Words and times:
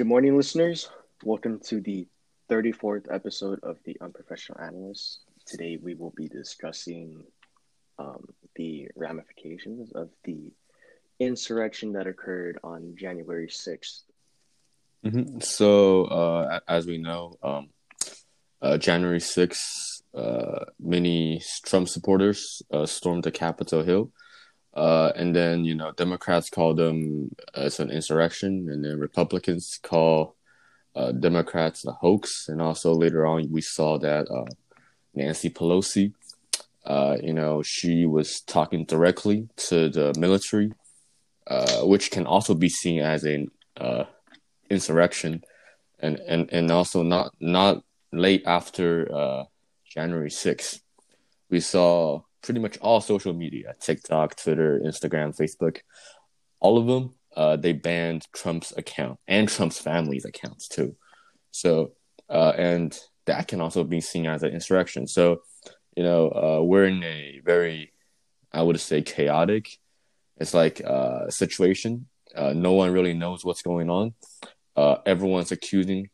Good 0.00 0.06
morning, 0.06 0.34
listeners. 0.34 0.88
Welcome 1.24 1.60
to 1.64 1.82
the 1.82 2.08
34th 2.48 3.12
episode 3.12 3.60
of 3.62 3.76
The 3.84 3.98
Unprofessional 4.00 4.58
Analyst. 4.58 5.20
Today 5.44 5.76
we 5.76 5.92
will 5.92 6.14
be 6.16 6.26
discussing 6.26 7.22
um, 7.98 8.24
the 8.56 8.88
ramifications 8.96 9.92
of 9.92 10.08
the 10.24 10.54
insurrection 11.18 11.92
that 11.92 12.06
occurred 12.06 12.58
on 12.64 12.94
January 12.96 13.48
6th. 13.48 14.04
Mm-hmm. 15.04 15.40
So, 15.40 16.04
uh, 16.04 16.60
as 16.66 16.86
we 16.86 16.96
know, 16.96 17.36
um, 17.42 17.68
uh, 18.62 18.78
January 18.78 19.20
6th, 19.20 20.00
uh, 20.14 20.64
many 20.80 21.42
Trump 21.66 21.90
supporters 21.90 22.62
uh, 22.72 22.86
stormed 22.86 23.24
the 23.24 23.30
Capitol 23.30 23.82
Hill 23.82 24.12
uh, 24.74 25.12
and 25.16 25.34
then 25.34 25.64
you 25.64 25.74
know 25.74 25.92
Democrats 25.92 26.50
call 26.50 26.74
them 26.74 27.34
as 27.54 27.80
an 27.80 27.90
insurrection, 27.90 28.68
and 28.70 28.84
then 28.84 28.98
Republicans 28.98 29.78
call 29.82 30.36
uh, 30.94 31.12
Democrats 31.12 31.84
a 31.84 31.92
hoax. 31.92 32.48
And 32.48 32.62
also 32.62 32.92
later 32.92 33.26
on, 33.26 33.50
we 33.50 33.60
saw 33.60 33.98
that 33.98 34.30
uh, 34.30 34.46
Nancy 35.14 35.50
Pelosi, 35.50 36.12
uh, 36.84 37.16
you 37.22 37.32
know, 37.32 37.62
she 37.62 38.06
was 38.06 38.40
talking 38.40 38.84
directly 38.84 39.48
to 39.68 39.88
the 39.88 40.14
military, 40.18 40.72
uh, 41.46 41.80
which 41.80 42.10
can 42.10 42.26
also 42.26 42.54
be 42.54 42.68
seen 42.68 43.00
as 43.00 43.24
an 43.24 43.50
uh, 43.76 44.04
insurrection, 44.68 45.42
and 45.98 46.18
and 46.20 46.48
and 46.52 46.70
also 46.70 47.02
not 47.02 47.34
not 47.40 47.82
late 48.12 48.42
after 48.46 49.46
January 49.84 50.30
sixth, 50.30 50.80
we 51.50 51.58
saw 51.58 52.22
pretty 52.42 52.60
much 52.60 52.78
all 52.78 53.00
social 53.00 53.32
media 53.32 53.74
TikTok, 53.80 54.36
Twitter, 54.36 54.80
Instagram, 54.84 55.36
Facebook 55.36 55.80
all 56.60 56.78
of 56.78 56.86
them, 56.86 57.14
uh, 57.36 57.56
they 57.56 57.72
banned 57.72 58.26
Trump's 58.32 58.72
account 58.76 59.18
and 59.26 59.48
Trump's 59.48 59.80
family's 59.80 60.24
accounts 60.24 60.68
too. 60.68 60.94
So, 61.50 61.92
uh, 62.28 62.52
and 62.56 62.96
that 63.26 63.48
can 63.48 63.60
also 63.60 63.82
be 63.82 64.00
seen 64.00 64.26
as 64.26 64.42
an 64.42 64.52
insurrection. 64.52 65.06
So, 65.06 65.42
you 65.96 66.02
know, 66.02 66.30
uh, 66.30 66.62
we're 66.62 66.84
in 66.84 67.02
a 67.02 67.40
very, 67.44 67.92
I 68.52 68.62
would 68.62 68.78
say, 68.78 69.02
chaotic. 69.02 69.68
It's 70.36 70.54
like 70.54 70.80
a 70.80 70.90
uh, 70.92 71.30
situation. 71.30 72.06
Uh, 72.34 72.52
no 72.54 72.72
one 72.72 72.92
really 72.92 73.14
knows 73.14 73.44
what's 73.44 73.62
going 73.62 73.90
on. 73.90 74.14
Uh, 74.76 74.96
everyone's 75.04 75.52
accusing 75.52 76.08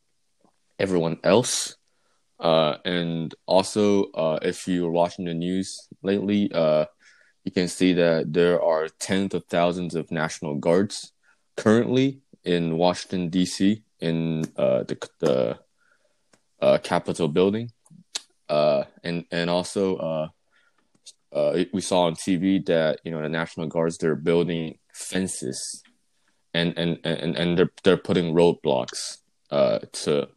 everyone 0.79 1.19
else 1.23 1.77
uh, 2.39 2.77
and 2.85 3.35
also, 3.47 4.05
uh, 4.13 4.39
if 4.43 4.69
you're 4.69 4.91
watching 4.91 5.25
the 5.25 5.35
news 5.35 5.89
lately, 6.03 6.51
uh, 6.53 6.85
you 7.45 7.53
can 7.53 7.69
see 7.69 7.93
that 7.95 8.33
there 8.33 8.63
are 8.63 8.89
tens 8.89 9.35
of 9.35 9.45
thousands 9.47 9.95
of 9.95 10.11
National 10.11 10.55
Guards 10.57 11.13
currently 11.57 12.21
in 12.45 12.77
Washington 12.77 13.31
D.C. 13.31 13.83
in 14.01 14.45
uh, 14.57 14.83
the 14.83 15.09
the 15.21 15.59
uh, 16.61 16.79
Capitol 16.79 17.29
building, 17.29 17.71
uh, 18.49 18.85
and 19.03 19.25
and 19.31 19.49
also 19.49 20.31
we 21.73 21.81
saw 21.81 22.03
on 22.03 22.15
TV 22.15 22.65
that 22.67 23.01
you 23.05 23.11
know 23.11 23.23
the 23.23 23.29
National 23.29 23.67
Guards 23.67 23.97
they're 23.97 24.15
building 24.15 24.79
fences, 24.93 25.83
and 26.53 26.77
and 26.77 26.99
and 27.05 27.35
and 27.35 27.57
they're 27.57 27.73
they're 27.83 27.97
putting 27.97 28.35
roadblocks 28.35 29.19
to 29.51 30.29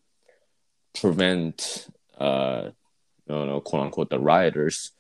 prevent 0.93 1.87
uh, 2.17 2.69
you 3.29 3.45
know, 3.45 3.61
quote 3.61 3.83
unquote, 3.83 4.09
the 4.09 4.19
rioters 4.19 4.91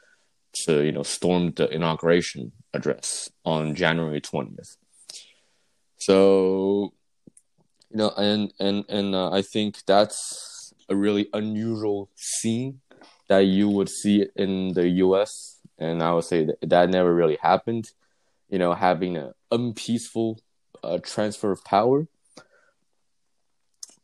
to 0.53 0.83
you 0.83 0.91
know 0.91 1.03
storm 1.03 1.51
the 1.55 1.69
inauguration 1.69 2.51
address 2.73 3.29
on 3.43 3.75
January 3.75 4.21
twentieth. 4.21 4.77
So, 5.97 6.93
you 7.89 7.97
know, 7.97 8.11
and 8.17 8.53
and 8.59 8.85
and 8.87 9.15
uh, 9.15 9.31
I 9.31 9.41
think 9.41 9.83
that's 9.85 10.73
a 10.87 10.95
really 10.95 11.27
unusual 11.33 12.09
scene 12.15 12.81
that 13.27 13.39
you 13.39 13.69
would 13.69 13.89
see 13.89 14.27
in 14.35 14.73
the 14.73 14.87
U.S. 15.05 15.59
And 15.77 16.01
I 16.01 16.13
would 16.13 16.23
say 16.23 16.45
that 16.45 16.57
that 16.69 16.89
never 16.89 17.13
really 17.13 17.37
happened. 17.41 17.91
You 18.49 18.59
know, 18.59 18.73
having 18.73 19.17
an 19.17 19.33
unpeaceful 19.51 20.39
uh, 20.83 20.99
transfer 20.99 21.51
of 21.51 21.63
power 21.63 22.07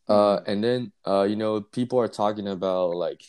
uh, 0.07 0.39
and 0.45 0.63
then 0.63 0.91
uh, 1.07 1.23
you 1.23 1.35
know, 1.35 1.61
people 1.61 1.99
are 1.99 2.07
talking 2.07 2.47
about 2.47 2.95
like, 2.95 3.21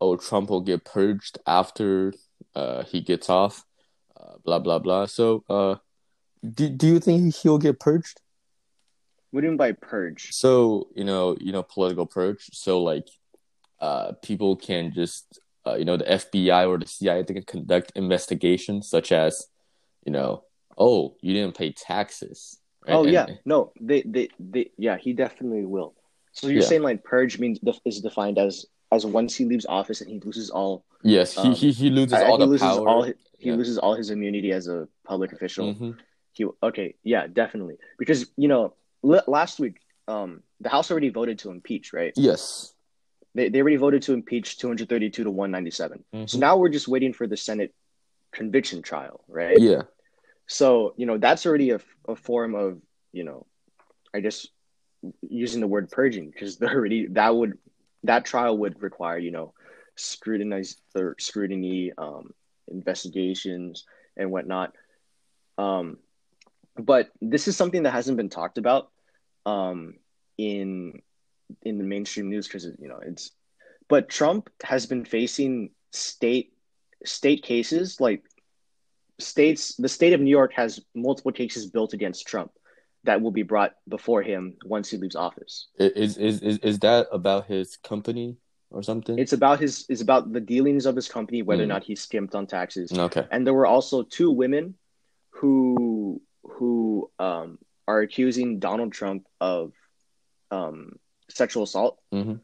oh, 0.00 0.16
Trump 0.16 0.50
will 0.50 0.60
get 0.60 0.84
purged 0.84 1.38
after 1.46 2.12
uh 2.54 2.84
he 2.84 3.00
gets 3.00 3.28
off, 3.28 3.64
uh, 4.16 4.34
blah 4.44 4.58
blah 4.58 4.78
blah. 4.78 5.06
So, 5.06 5.44
uh, 5.48 5.76
do 6.42 6.68
do 6.68 6.86
you 6.86 7.00
think 7.00 7.34
he'll 7.34 7.58
get 7.58 7.80
purged? 7.80 8.20
What 9.30 9.40
do 9.40 9.46
you 9.46 9.50
mean 9.50 9.58
by 9.58 9.72
purge? 9.72 10.32
So 10.32 10.88
you 10.94 11.04
know, 11.04 11.36
you 11.40 11.52
know, 11.52 11.62
political 11.62 12.06
purge. 12.06 12.50
So 12.52 12.82
like, 12.82 13.08
uh, 13.80 14.12
people 14.22 14.56
can 14.56 14.92
just 14.92 15.40
uh, 15.66 15.74
you 15.74 15.84
know, 15.84 15.96
the 15.96 16.04
FBI 16.04 16.68
or 16.68 16.78
the 16.78 16.86
CIA 16.86 17.22
they 17.22 17.34
can 17.34 17.42
conduct 17.42 17.92
investigations 17.94 18.88
such 18.88 19.12
as, 19.12 19.46
you 20.04 20.12
know, 20.12 20.44
oh, 20.76 21.16
you 21.20 21.32
didn't 21.32 21.56
pay 21.56 21.72
taxes. 21.72 22.58
Right? 22.86 22.94
Oh 22.94 23.06
yeah, 23.06 23.26
no, 23.44 23.72
they, 23.80 24.02
they, 24.02 24.28
they, 24.38 24.70
yeah, 24.76 24.98
he 24.98 25.12
definitely 25.12 25.64
will. 25.64 25.94
So 26.34 26.48
you're 26.48 26.62
yeah. 26.62 26.68
saying 26.68 26.82
like 26.82 27.02
purge 27.04 27.38
means 27.38 27.58
is 27.84 28.00
defined 28.00 28.38
as 28.38 28.66
as 28.92 29.06
once 29.06 29.34
he 29.34 29.44
leaves 29.44 29.66
office 29.66 30.00
and 30.00 30.10
he 30.10 30.20
loses 30.20 30.50
all. 30.50 30.84
Yes, 31.02 31.38
um, 31.38 31.52
he, 31.52 31.54
he 31.54 31.72
he 31.72 31.90
loses 31.90 32.12
all 32.12 32.38
he 32.38 32.44
the 32.44 32.50
loses 32.50 32.66
power. 32.66 32.88
All 32.88 33.02
his, 33.02 33.14
he 33.38 33.48
yeah. 33.48 33.56
loses 33.56 33.78
all 33.78 33.94
his 33.94 34.10
immunity 34.10 34.52
as 34.52 34.68
a 34.68 34.88
public 35.04 35.32
official. 35.32 35.74
Mm-hmm. 35.74 35.90
He 36.32 36.46
okay, 36.62 36.96
yeah, 37.02 37.26
definitely 37.26 37.76
because 37.98 38.26
you 38.36 38.48
know 38.48 38.74
last 39.02 39.60
week 39.60 39.78
um 40.08 40.42
the 40.60 40.68
House 40.68 40.90
already 40.90 41.10
voted 41.10 41.38
to 41.40 41.50
impeach, 41.50 41.92
right? 41.92 42.12
Yes. 42.16 42.74
They, 43.34 43.48
they 43.48 43.60
already 43.60 43.76
voted 43.76 44.02
to 44.02 44.12
impeach 44.12 44.58
232 44.58 45.24
to 45.24 45.30
197. 45.30 46.04
Mm-hmm. 46.14 46.26
So 46.26 46.38
now 46.38 46.56
we're 46.56 46.68
just 46.68 46.88
waiting 46.88 47.12
for 47.12 47.26
the 47.26 47.36
Senate 47.36 47.74
conviction 48.32 48.80
trial, 48.80 49.24
right? 49.28 49.60
Yeah. 49.60 49.82
So, 50.46 50.94
you 50.96 51.06
know, 51.06 51.18
that's 51.18 51.46
already 51.46 51.70
a, 51.70 51.80
a 52.08 52.14
form 52.14 52.54
of, 52.54 52.80
you 53.12 53.24
know, 53.24 53.46
I 54.14 54.20
guess 54.20 54.46
using 55.22 55.60
the 55.60 55.66
word 55.66 55.90
purging 55.90 56.30
because 56.30 56.60
already 56.62 57.06
that 57.08 57.34
would 57.34 57.58
that 58.04 58.24
trial 58.24 58.56
would 58.58 58.82
require 58.82 59.18
you 59.18 59.30
know 59.30 59.52
scrutinize 59.96 60.76
or 60.94 61.16
scrutiny 61.18 61.92
um, 61.96 62.30
investigations 62.68 63.84
and 64.16 64.30
whatnot. 64.30 64.72
Um, 65.58 65.98
but 66.76 67.10
this 67.20 67.46
is 67.46 67.56
something 67.56 67.84
that 67.84 67.92
hasn't 67.92 68.16
been 68.16 68.28
talked 68.28 68.58
about 68.58 68.90
um, 69.46 69.94
in 70.38 71.00
in 71.62 71.78
the 71.78 71.84
mainstream 71.84 72.30
news 72.30 72.48
because 72.48 72.64
you 72.64 72.88
know 72.88 72.98
it's 73.04 73.30
but 73.88 74.08
Trump 74.08 74.50
has 74.62 74.86
been 74.86 75.04
facing 75.04 75.70
state 75.92 76.52
state 77.04 77.42
cases 77.42 78.00
like 78.00 78.24
states 79.20 79.76
the 79.76 79.88
state 79.88 80.12
of 80.12 80.20
New 80.20 80.30
York 80.30 80.52
has 80.54 80.80
multiple 80.94 81.32
cases 81.32 81.66
built 81.66 81.92
against 81.92 82.26
Trump 82.26 82.50
that 83.04 83.20
will 83.20 83.30
be 83.30 83.42
brought 83.42 83.74
before 83.88 84.22
him 84.22 84.56
once 84.64 84.90
he 84.90 84.96
leaves 84.96 85.16
office. 85.16 85.68
Is 85.78 86.16
is 86.16 86.40
is, 86.40 86.58
is 86.58 86.78
that 86.80 87.06
about 87.12 87.46
his 87.46 87.76
company 87.76 88.36
or 88.70 88.82
something? 88.82 89.18
It's 89.18 89.32
about 89.32 89.60
his 89.60 89.86
is 89.88 90.00
about 90.00 90.32
the 90.32 90.40
dealings 90.40 90.86
of 90.86 90.96
his 90.96 91.08
company, 91.08 91.42
whether 91.42 91.62
mm. 91.62 91.64
or 91.64 91.68
not 91.68 91.84
he 91.84 91.94
skimped 91.94 92.34
on 92.34 92.46
taxes. 92.46 92.92
Okay. 92.92 93.26
And 93.30 93.46
there 93.46 93.54
were 93.54 93.66
also 93.66 94.02
two 94.02 94.30
women 94.30 94.74
who 95.30 96.20
who 96.42 97.10
um, 97.18 97.58
are 97.86 98.00
accusing 98.00 98.58
Donald 98.58 98.92
Trump 98.92 99.26
of 99.40 99.72
um, 100.50 100.98
sexual 101.30 101.62
assault. 101.62 102.00
Mm-hmm. 102.12 102.34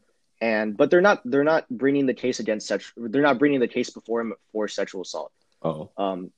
And 0.41 0.75
but 0.75 0.89
they're 0.89 1.01
not 1.01 1.21
they're 1.23 1.43
not 1.43 1.69
bringing 1.69 2.07
the 2.07 2.15
case 2.15 2.39
against 2.39 2.67
such 2.67 2.93
they're 2.97 3.21
not 3.21 3.37
bringing 3.37 3.59
the 3.59 3.67
case 3.67 3.91
before 3.91 4.21
him 4.21 4.33
for 4.51 4.67
sexual 4.67 5.01
assault. 5.01 5.31
Oh. 5.61 5.91
Um, 5.97 6.31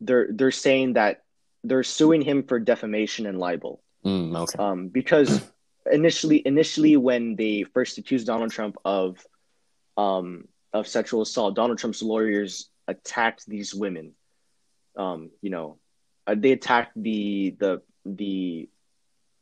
they're 0.00 0.28
they're 0.30 0.52
saying 0.52 0.94
that 0.94 1.24
they're 1.64 1.82
suing 1.82 2.22
him 2.22 2.42
for 2.42 2.58
defamation 2.58 3.26
and 3.26 3.38
libel. 3.38 3.82
Mm, 4.04 4.36
okay. 4.36 4.58
Um, 4.58 4.88
because 4.88 5.42
initially, 5.90 6.42
initially 6.44 6.96
when 6.96 7.36
they 7.36 7.64
first 7.64 7.98
accused 7.98 8.26
Donald 8.26 8.50
Trump 8.50 8.76
of, 8.84 9.24
um, 9.96 10.48
of 10.72 10.88
sexual 10.88 11.22
assault, 11.22 11.54
Donald 11.54 11.78
Trump's 11.78 12.02
lawyers 12.02 12.70
attacked 12.88 13.46
these 13.46 13.74
women. 13.74 14.12
Um, 14.96 15.30
you 15.40 15.50
know, 15.50 15.78
uh, 16.26 16.34
they 16.36 16.52
attacked 16.52 16.92
the 16.96 17.56
the 17.58 17.82
the 18.04 18.68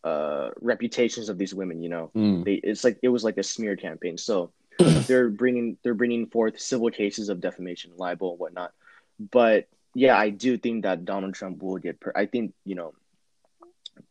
uh, 0.04 0.50
reputations 0.60 1.28
of 1.28 1.38
these 1.38 1.54
women. 1.54 1.82
You 1.82 1.88
know, 1.88 2.10
mm. 2.14 2.44
they 2.44 2.54
it's 2.54 2.84
like 2.84 2.98
it 3.02 3.08
was 3.08 3.24
like 3.24 3.38
a 3.38 3.42
smear 3.42 3.76
campaign. 3.76 4.18
So 4.18 4.52
they're 4.78 5.28
bringing 5.28 5.76
they're 5.82 5.94
bringing 5.94 6.26
forth 6.26 6.60
civil 6.60 6.90
cases 6.90 7.28
of 7.28 7.40
defamation, 7.40 7.92
libel, 7.96 8.32
and 8.32 8.38
whatnot. 8.38 8.72
But 9.18 9.68
yeah, 9.98 10.16
I 10.16 10.30
do 10.30 10.56
think 10.56 10.84
that 10.84 11.04
Donald 11.04 11.34
Trump 11.34 11.60
will 11.60 11.78
get. 11.78 12.00
Per- 12.00 12.12
I 12.14 12.26
think 12.26 12.54
you 12.64 12.76
know, 12.76 12.92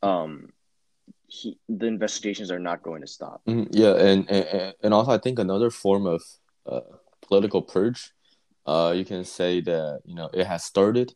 um, 0.03 0.49
he 1.27 1.57
the 1.69 1.87
investigations 1.87 2.51
are 2.51 2.59
not 2.59 2.83
going 2.83 3.01
to 3.01 3.07
stop. 3.07 3.41
Mm-hmm. 3.47 3.71
Yeah, 3.71 3.95
and, 3.95 4.29
and 4.29 4.73
and 4.83 4.93
also 4.93 5.11
I 5.11 5.17
think 5.17 5.39
another 5.39 5.69
form 5.69 6.05
of 6.05 6.21
uh, 6.65 6.81
political 7.21 7.61
purge. 7.61 8.11
Uh, 8.65 8.93
you 8.93 9.05
can 9.05 9.23
say 9.23 9.61
that 9.61 10.01
you 10.03 10.15
know 10.15 10.29
it 10.33 10.45
has 10.45 10.65
started. 10.65 11.13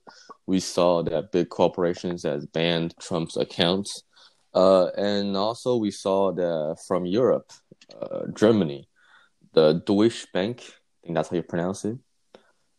We 0.47 0.61
saw 0.61 1.03
that 1.03 1.33
big 1.33 1.49
corporations 1.49 2.23
has 2.23 2.45
banned 2.45 2.95
Trump's 2.97 3.35
accounts. 3.35 4.03
Uh, 4.53 4.87
and 4.97 5.35
also 5.35 5.77
we 5.77 5.91
saw 5.91 6.31
that 6.33 6.77
from 6.87 7.05
Europe, 7.05 7.51
uh, 8.01 8.23
Germany, 8.33 8.87
the 9.53 9.81
Deutsche 9.85 10.27
Bank, 10.33 10.61
I 10.61 10.99
think 11.03 11.15
that's 11.15 11.29
how 11.29 11.37
you 11.37 11.43
pronounce 11.43 11.85
it. 11.85 11.97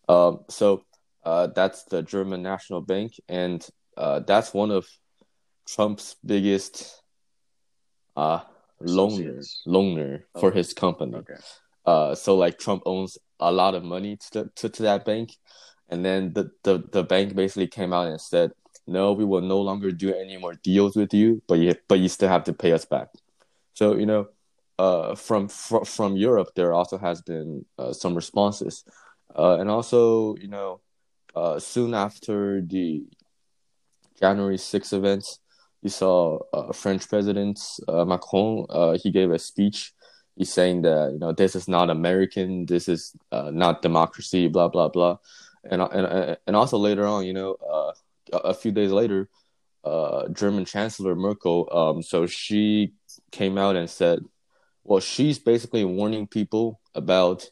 Um, 0.07 0.41
so 0.51 0.85
uh, 1.25 1.49
that's 1.49 1.85
the 1.85 2.03
German 2.03 2.43
National 2.43 2.81
Bank, 2.81 3.13
and 3.29 3.67
uh, 3.97 4.21
that's 4.21 4.53
one 4.55 4.71
of 4.71 4.87
Trump's 5.67 6.17
biggest 6.25 7.01
uh 8.17 8.41
loaner 8.83 9.41
loaner 9.67 10.23
for 10.39 10.51
his 10.51 10.75
company. 10.75 11.17
Okay. 11.17 11.35
Uh, 11.87 12.15
so 12.15 12.37
like 12.37 12.59
Trump 12.59 12.83
owns 12.85 13.17
a 13.41 13.51
lot 13.51 13.75
of 13.75 13.83
money 13.85 14.17
to 14.33 14.51
to, 14.57 14.69
to 14.69 14.83
that 14.83 15.05
bank, 15.05 15.37
and 15.89 16.05
then 16.05 16.33
the, 16.33 16.51
the 16.65 16.83
the 16.93 17.03
bank 17.05 17.35
basically 17.35 17.67
came 17.67 17.93
out 17.93 18.09
and 18.09 18.21
said, 18.21 18.53
no, 18.87 19.13
we 19.13 19.25
will 19.25 19.41
no 19.41 19.61
longer 19.61 19.93
do 19.93 20.15
any 20.15 20.37
more 20.37 20.55
deals 20.55 20.97
with 20.97 21.15
you, 21.15 21.43
but 21.47 21.59
you 21.59 21.75
but 21.89 21.99
you 22.01 22.09
still 22.09 22.29
have 22.29 22.45
to 22.45 22.53
pay 22.53 22.73
us 22.73 22.85
back. 22.85 23.09
So 23.75 23.97
you 23.97 24.07
know, 24.07 24.29
uh, 24.79 25.15
from 25.15 25.49
fr- 25.49 25.85
from 25.85 26.17
Europe, 26.17 26.51
there 26.55 26.73
also 26.73 26.99
has 26.99 27.23
been 27.23 27.65
uh, 27.79 27.93
some 27.93 28.15
responses, 28.15 28.85
uh, 29.37 29.59
and 29.59 29.71
also 29.71 30.37
you 30.37 30.49
know, 30.49 30.81
uh, 31.35 31.59
soon 31.59 31.95
after 31.95 32.61
the 32.61 33.05
January 34.19 34.59
6 34.59 34.93
events, 34.93 35.39
you 35.83 35.91
saw 35.91 36.39
uh, 36.53 36.73
French 36.73 37.09
President 37.09 37.61
uh, 37.89 38.05
Macron. 38.05 38.67
Uh, 38.71 38.97
he 39.03 39.11
gave 39.11 39.31
a 39.31 39.39
speech. 39.39 39.93
He's 40.37 40.53
saying 40.53 40.83
that 40.83 41.11
you 41.13 41.19
know 41.19 41.33
this 41.33 41.55
is 41.57 41.69
not 41.69 41.91
American. 41.91 42.65
This 42.65 42.89
is 42.89 43.15
uh, 43.33 43.51
not 43.53 43.83
democracy. 43.83 44.49
Blah 44.49 44.69
blah 44.69 44.89
blah, 44.89 45.19
and 45.65 45.83
and 45.83 46.39
and 46.47 46.57
also 46.57 46.79
later 46.79 47.05
on, 47.05 47.27
you 47.27 47.35
know, 47.35 47.55
uh, 47.55 47.93
a, 48.33 48.55
few 48.55 48.73
days 48.73 48.93
later, 48.93 49.29
uh, 49.85 50.29
German 50.29 50.65
Chancellor 50.65 51.15
Merkel. 51.15 51.69
Um, 51.71 52.03
so 52.03 52.27
she 52.27 52.95
came 53.31 53.59
out 53.59 53.77
and 53.77 53.91
said, 53.91 54.21
well, 54.85 55.01
she's 55.01 55.39
basically 55.39 55.85
warning 55.85 56.27
people 56.27 56.81
about 56.95 57.51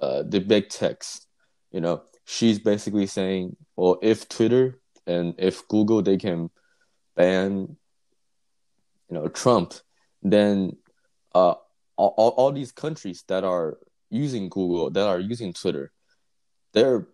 uh, 0.00 0.22
the 0.22 0.40
big 0.40 0.68
techs. 0.68 1.26
You 1.72 1.80
know, 1.80 2.02
she's 2.24 2.58
basically 2.58 3.06
saying, 3.06 3.56
well, 3.76 3.98
if 4.02 4.28
Twitter 4.28 4.78
and 5.06 5.34
if 5.38 5.66
Google 5.68 6.02
they 6.02 6.16
can 6.16 6.50
ban, 7.16 7.76
you 9.08 9.14
know, 9.18 9.28
Trump, 9.28 9.74
then 10.22 10.76
uh, 11.34 11.54
all, 11.96 12.34
all, 12.36 12.52
these 12.52 12.72
countries 12.72 13.24
that 13.28 13.44
are 13.44 13.78
using 14.10 14.48
Google, 14.48 14.90
that 14.90 15.06
are 15.06 15.18
using 15.18 15.52
Twitter, 15.52 15.90
they're, 16.72 17.06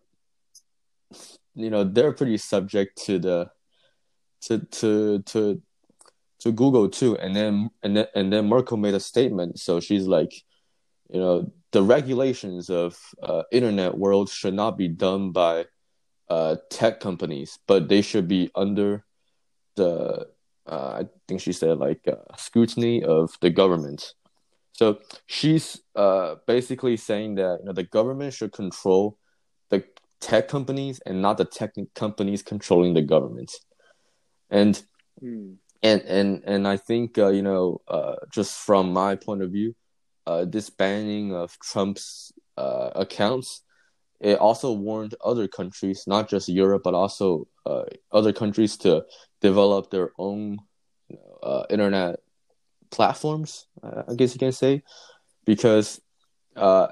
you 1.54 1.70
know, 1.70 1.84
they're 1.84 2.12
pretty 2.12 2.36
subject 2.36 3.04
to 3.06 3.18
the, 3.18 3.50
to 4.42 4.58
to 4.58 5.18
to 5.20 5.62
to 6.40 6.52
Google 6.52 6.88
too. 6.88 7.16
And 7.18 7.34
then 7.34 7.70
and 7.82 7.96
then 7.96 8.06
and 8.14 8.32
then 8.32 8.48
Merkel 8.48 8.76
made 8.76 8.94
a 8.94 9.00
statement. 9.00 9.58
So 9.58 9.80
she's 9.80 10.06
like, 10.06 10.32
you 11.10 11.20
know, 11.20 11.52
the 11.72 11.82
regulations 11.82 12.70
of 12.70 12.98
uh, 13.22 13.42
internet 13.52 13.96
world 13.96 14.30
should 14.30 14.54
not 14.54 14.76
be 14.78 14.88
done 14.88 15.32
by 15.32 15.66
uh, 16.28 16.56
tech 16.70 17.00
companies, 17.00 17.58
but 17.66 17.88
they 17.88 18.02
should 18.02 18.28
be 18.28 18.50
under 18.54 19.04
the 19.76 20.26
uh, 20.66 21.00
I 21.00 21.06
think 21.26 21.40
she 21.40 21.52
said 21.52 21.78
like 21.78 22.06
uh, 22.06 22.36
scrutiny 22.36 23.02
of 23.02 23.32
the 23.40 23.50
government. 23.50 24.12
So 24.72 24.98
she's 25.26 25.80
uh, 25.96 26.36
basically 26.46 26.96
saying 26.96 27.36
that 27.36 27.58
you 27.60 27.66
know 27.66 27.72
the 27.72 27.84
government 27.84 28.34
should 28.34 28.52
control 28.52 29.18
the 29.70 29.84
tech 30.20 30.48
companies 30.48 31.00
and 31.06 31.22
not 31.22 31.38
the 31.38 31.44
tech 31.44 31.74
companies 31.94 32.42
controlling 32.42 32.94
the 32.94 33.02
government. 33.02 33.52
And 34.50 34.80
Hmm. 35.20 35.54
and 35.82 36.02
and 36.02 36.42
and 36.44 36.68
I 36.68 36.76
think 36.76 37.18
uh, 37.18 37.28
you 37.28 37.42
know 37.42 37.80
uh, 37.88 38.14
just 38.32 38.56
from 38.56 38.92
my 38.92 39.16
point 39.16 39.42
of 39.42 39.50
view, 39.50 39.74
uh, 40.28 40.44
this 40.44 40.68
banning 40.68 41.34
of 41.34 41.58
Trump's 41.58 42.32
uh, 42.58 42.90
accounts, 42.94 43.62
it 44.20 44.38
also 44.38 44.72
warned 44.72 45.14
other 45.24 45.48
countries, 45.48 46.04
not 46.06 46.28
just 46.28 46.50
Europe, 46.50 46.82
but 46.84 46.92
also 46.92 47.48
uh, 47.64 47.84
other 48.12 48.32
countries 48.32 48.76
to 48.76 49.04
develop 49.40 49.90
their 49.90 50.10
own 50.18 50.58
uh, 51.42 51.64
internet 51.70 52.16
platforms. 52.90 53.66
Uh, 53.82 54.02
I 54.06 54.14
guess 54.16 54.34
you 54.34 54.38
can 54.38 54.52
say, 54.52 54.82
because 55.46 55.98
uh, 56.56 56.88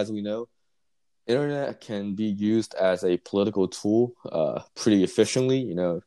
as 0.00 0.10
we 0.10 0.20
know, 0.20 0.48
internet 1.28 1.80
can 1.80 2.16
be 2.16 2.24
used 2.24 2.74
as 2.74 3.04
a 3.04 3.18
political 3.18 3.68
tool 3.68 4.14
pretty 4.74 5.04
efficiently. 5.04 5.60
You 5.60 5.76
know, 5.76 6.00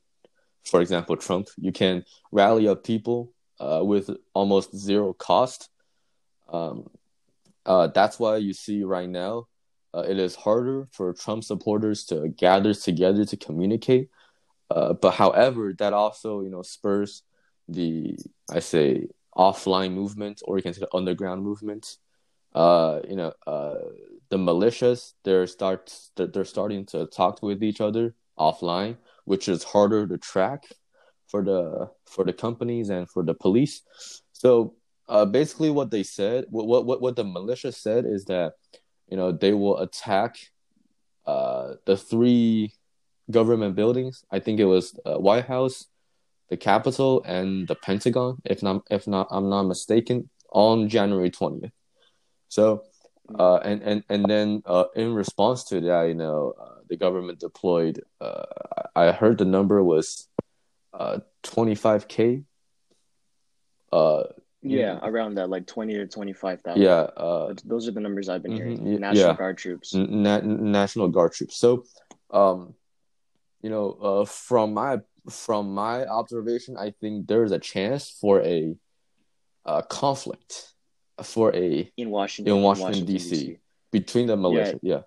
for 0.65 0.81
example, 0.81 1.15
Trump, 1.15 1.47
you 1.55 1.71
can 1.71 2.03
rally 2.33 2.67
up 2.67 2.83
people 2.83 3.31
with 3.59 4.09
almost 4.33 4.75
zero 4.75 5.13
cost. 5.13 5.69
Um, 6.51 6.89
uh, 7.65 7.87
that's 7.87 8.19
why 8.19 8.37
you 8.37 8.53
see 8.53 8.83
right 8.83 9.09
now 9.09 9.47
uh, 9.93 10.05
it 10.07 10.19
is 10.19 10.35
harder 10.35 10.87
for 10.91 11.13
Trump 11.13 11.43
supporters 11.43 12.05
to 12.05 12.27
gather 12.29 12.73
together 12.73 13.25
to 13.25 13.37
communicate. 13.37 14.09
Uh, 14.69 14.93
but 14.93 15.11
however, 15.11 15.73
that 15.77 15.93
also 15.93 16.41
you 16.41 16.49
know 16.49 16.61
spurs 16.61 17.23
the 17.67 18.17
I 18.51 18.59
say 18.59 19.07
offline 19.35 19.93
movement, 19.93 20.41
or 20.45 20.57
you 20.57 20.63
can 20.63 20.73
say 20.73 20.81
the 20.81 20.95
underground 20.95 21.43
movement. 21.43 21.97
Uh, 22.53 23.01
you 23.07 23.15
know, 23.15 23.33
uh, 23.45 23.75
the 24.29 24.37
militias 24.37 25.13
they're 25.23 25.47
start 25.47 25.93
they're 26.15 26.45
starting 26.45 26.85
to 26.87 27.05
talk 27.07 27.41
with 27.43 27.63
each 27.63 27.81
other 27.81 28.15
offline 28.37 28.97
which 29.25 29.49
is 29.49 29.63
harder 29.63 30.07
to 30.07 30.17
track 30.17 30.65
for 31.27 31.43
the 31.43 31.89
for 32.05 32.23
the 32.23 32.33
companies 32.33 32.89
and 32.89 33.09
for 33.09 33.23
the 33.23 33.33
police. 33.33 33.81
So 34.31 34.75
uh, 35.07 35.25
basically, 35.25 35.69
what 35.69 35.91
they 35.91 36.03
said, 36.03 36.45
what 36.49 36.85
what 36.85 37.01
what 37.01 37.15
the 37.15 37.23
militia 37.23 37.71
said 37.71 38.05
is 38.05 38.25
that 38.25 38.53
you 39.07 39.17
know 39.17 39.31
they 39.31 39.53
will 39.53 39.79
attack 39.79 40.37
uh, 41.25 41.75
the 41.85 41.97
three 41.97 42.73
government 43.29 43.75
buildings. 43.75 44.23
I 44.31 44.39
think 44.39 44.59
it 44.59 44.65
was 44.65 44.97
uh, 45.05 45.17
White 45.17 45.45
House, 45.45 45.85
the 46.49 46.57
Capitol, 46.57 47.23
and 47.25 47.67
the 47.67 47.75
Pentagon. 47.75 48.41
If 48.45 48.61
not, 48.61 48.83
if 48.89 49.07
not, 49.07 49.27
I'm 49.31 49.49
not 49.49 49.63
mistaken, 49.63 50.29
on 50.51 50.89
January 50.89 51.31
twentieth. 51.31 51.71
So. 52.49 52.83
Uh, 53.39 53.55
and 53.65 53.81
and 53.81 54.03
and 54.07 54.25
then 54.29 54.61
uh, 54.67 54.85
in 54.95 55.11
response 55.11 55.63
to 55.63 55.81
that, 55.81 56.03
you 56.03 56.13
know, 56.13 56.53
uh, 56.61 56.77
the 56.87 56.95
government 56.95 57.39
deployed. 57.39 57.99
Uh, 58.21 58.45
I 58.95 59.11
heard 59.11 59.39
the 59.39 59.45
number 59.45 59.81
was 59.81 60.27
uh, 60.93 61.21
twenty 61.41 61.73
five 61.73 62.07
k. 62.07 62.43
Uh, 63.91 64.25
Yeah, 64.67 64.99
around 65.03 65.35
that, 65.35 65.49
like 65.49 65.67
twenty 65.67 65.93
to 65.95 66.07
twenty-five 66.07 66.61
thousand. 66.61 66.81
yeah. 66.81 67.01
Uh, 67.15 67.53
those 67.65 67.87
are 67.87 67.91
the 67.91 67.99
numbers 67.99 68.29
I've 68.29 68.41
been 68.43 68.53
Mhm, 68.53 68.55
hearing. 68.57 68.99
National 69.01 69.31
yeah. 69.31 69.35
Guard 69.37 69.57
troops. 69.57 69.93
na- 69.93 70.39
National 70.41 71.07
Guard 71.07 71.33
troops. 71.33 71.55
So, 71.57 71.85
um, 72.31 72.73
you 73.61 73.69
know, 73.69 73.91
uh, 73.91 74.25
from 74.25 74.73
my 74.73 74.99
from 75.29 75.73
my 75.73 76.05
observation, 76.05 76.77
I 76.77 76.91
think 76.99 77.27
there 77.27 77.43
is 77.43 77.51
a 77.51 77.59
chance 77.59 78.09
for 78.09 78.41
a, 78.41 78.75
uh 79.65 79.81
conflict, 79.83 80.73
for 81.23 81.55
a 81.55 81.91
in 81.97 82.09
Washington. 82.11 82.55
in 82.57 82.61
Washington, 82.63 83.05
D.C. 83.05 83.57
between 83.91 84.27
the 84.27 84.37
militia. 84.37 84.79
Yeah. 84.81 85.01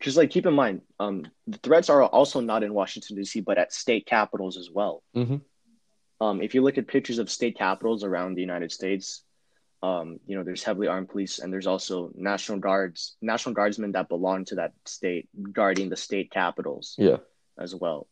Just 0.00 0.18
like 0.18 0.28
keep 0.30 0.44
in 0.44 0.52
mind, 0.52 0.82
um, 1.00 1.24
the 1.46 1.56
threats 1.58 1.88
are 1.88 2.02
also 2.04 2.40
not 2.40 2.62
in 2.62 2.74
Washington 2.74 3.16
D.C., 3.16 3.40
but 3.40 3.56
at 3.56 3.72
state 3.72 4.04
capitals 4.06 4.58
as 4.58 4.70
well. 4.70 5.02
hmm 5.14 5.36
Um, 6.20 6.40
if 6.40 6.54
you 6.54 6.62
look 6.62 6.78
at 6.78 6.86
pictures 6.86 7.18
of 7.18 7.30
state 7.30 7.56
capitals 7.58 8.04
around 8.04 8.34
the 8.34 8.40
United 8.40 8.72
States, 8.72 9.22
um, 9.82 10.18
you 10.26 10.36
know, 10.36 10.44
there's 10.44 10.62
heavily 10.62 10.88
armed 10.88 11.10
police, 11.10 11.38
and 11.38 11.52
there's 11.52 11.66
also 11.66 12.10
national 12.14 12.58
guards, 12.58 13.16
national 13.20 13.54
guardsmen 13.54 13.92
that 13.92 14.08
belong 14.08 14.44
to 14.46 14.54
that 14.56 14.72
state 14.86 15.28
guarding 15.52 15.90
the 15.90 15.96
state 15.96 16.30
capitals 16.30 16.94
Yeah. 16.98 17.18
as 17.58 17.74
well. 17.74 18.06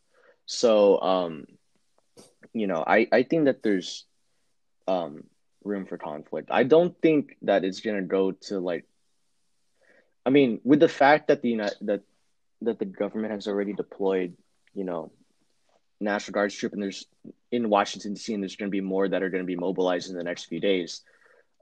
So, 0.47 1.01
um, 1.01 1.47
you 2.53 2.67
know, 2.67 2.85
I 2.87 3.09
I 3.11 3.23
think 3.23 3.47
that 3.47 3.63
there's 3.63 4.07
um 4.87 5.25
room 5.65 5.87
for 5.87 5.97
conflict. 5.97 6.49
I 6.51 6.65
don't 6.65 7.01
think 7.01 7.37
that 7.43 7.65
it's 7.65 7.81
gonna 7.81 8.03
go 8.03 8.33
to 8.33 8.59
like. 8.59 8.85
I 10.27 10.31
mean, 10.31 10.61
with 10.65 10.81
the 10.81 10.89
fact 10.89 11.29
that 11.29 11.43
the 11.43 11.51
United 11.51 11.79
that 11.83 12.03
that 12.63 12.79
the 12.79 12.85
government 12.85 13.33
has 13.33 13.49
already 13.49 13.73
deployed, 13.73 14.37
you 14.75 14.85
know, 14.85 15.13
National 16.03 16.33
Guards 16.35 16.55
troop, 16.55 16.73
and 16.73 16.83
there's 16.83 17.07
in 17.51 17.69
Washington 17.69 18.15
D.C. 18.15 18.35
and 18.35 18.43
there's 18.43 18.57
going 18.57 18.71
to 18.71 18.73
be 18.73 18.81
more 18.81 19.09
that 19.09 19.23
are 19.23 19.31
going 19.31 19.43
to 19.43 19.47
be 19.47 19.57
mobilized 19.57 20.11
in 20.11 20.17
the 20.17 20.25
next 20.25 20.45
few 20.45 20.61
days. 20.61 21.03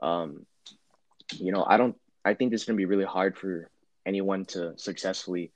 Um, 0.03 0.47
you 1.33 1.53
know, 1.53 1.65
I 1.67 1.77
don't. 1.77 1.97
I 2.25 2.35
think 2.35 2.53
it's 2.53 2.65
going 2.65 2.77
to 2.77 2.81
be 2.81 2.85
really 2.87 3.05
hard 3.05 3.37
for 3.37 3.71
anyone 4.05 4.45
to 4.47 4.77
successfully, 4.77 5.53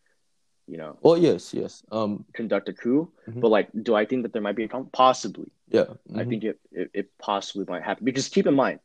you 0.66 0.76
know, 0.78 0.98
Well, 1.02 1.18
yes, 1.18 1.52
yes. 1.52 1.82
Um, 1.90 2.24
conduct 2.32 2.68
a 2.68 2.72
coup. 2.72 3.10
Mhm. 3.28 3.40
But 3.40 3.48
like, 3.48 3.68
do 3.80 3.94
I 3.94 4.04
think 4.06 4.22
that 4.22 4.32
there 4.32 4.42
might 4.42 4.56
be 4.56 4.64
a 4.64 4.68
coup? 4.68 4.88
Possibly. 4.92 5.50
yeah. 5.68 5.86
I 6.14 6.24
mhm. 6.24 6.28
think 6.28 6.44
it, 6.44 6.58
it 6.72 6.90
it 6.94 7.18
possibly 7.18 7.64
might 7.68 7.82
happen 7.82 8.04
because 8.04 8.28
keep 8.28 8.46
in 8.46 8.54
mind, 8.54 8.80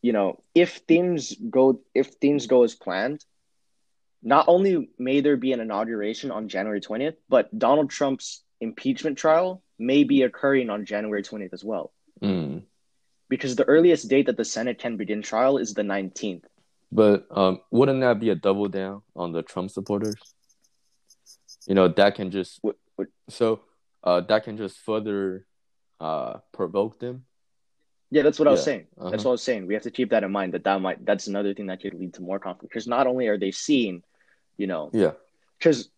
you 0.00 0.12
know, 0.12 0.42
if 0.54 0.76
things 0.88 1.34
go 1.36 1.80
if 1.94 2.08
things 2.20 2.46
go 2.46 2.62
as 2.64 2.74
planned, 2.74 3.24
not 4.22 4.46
only 4.48 4.88
may 4.98 5.20
there 5.20 5.36
be 5.36 5.52
an 5.52 5.60
inauguration 5.60 6.30
on 6.30 6.48
January 6.48 6.80
twentieth, 6.80 7.16
but 7.28 7.56
Donald 7.56 7.90
Trump's 7.90 8.41
impeachment 8.62 9.18
trial 9.18 9.62
may 9.78 10.04
be 10.04 10.22
occurring 10.22 10.70
on 10.70 10.86
January 10.86 11.22
20th 11.22 11.52
as 11.52 11.64
well. 11.64 11.92
Mm. 12.22 12.62
Because 13.28 13.56
the 13.56 13.64
earliest 13.64 14.08
date 14.08 14.26
that 14.26 14.36
the 14.36 14.44
Senate 14.44 14.78
can 14.78 14.96
begin 14.96 15.20
trial 15.20 15.58
is 15.58 15.74
the 15.74 15.82
19th. 15.82 16.44
But 16.92 17.26
um, 17.30 17.60
wouldn't 17.70 18.00
that 18.00 18.20
be 18.20 18.30
a 18.30 18.34
double 18.34 18.68
down 18.68 19.02
on 19.16 19.32
the 19.32 19.42
Trump 19.42 19.70
supporters? 19.70 20.14
You 21.66 21.74
know, 21.74 21.88
that 21.88 22.14
can 22.14 22.30
just 22.30 22.58
What, 22.62 22.76
what, 22.96 23.08
so 23.28 23.60
uh, 24.04 24.20
that 24.20 24.44
can 24.44 24.56
just 24.56 24.78
further 24.78 25.46
uh, 26.00 26.38
provoke 26.52 26.98
them. 27.00 27.24
yeah, 28.10 28.22
that's 28.22 28.38
what 28.38 28.46
I 28.46 28.50
was 28.52 28.62
saying. 28.62 28.86
That's 28.96 29.06
uh-huh. 29.06 29.16
what 29.16 29.26
I 29.26 29.28
was 29.30 29.42
saying. 29.42 29.66
We 29.66 29.74
have 29.74 29.84
to 29.84 29.90
keep 29.90 30.10
that 30.10 30.22
in 30.22 30.30
mind 30.30 30.54
that 30.54 30.64
that 30.64 30.80
might 30.80 31.04
that's 31.04 31.26
another 31.26 31.54
thing 31.54 31.66
that 31.66 31.80
could 31.80 31.94
lead 31.94 32.14
to 32.14 32.22
more 32.22 32.38
conflict. 32.38 32.70
Because 32.72 32.86
not 32.86 33.06
only 33.06 33.26
are 33.28 33.38
they 33.38 33.50
seeing, 33.50 34.02
you 34.56 34.66
know, 34.66 34.90
Yeah. 34.92 35.12
because 35.58 35.88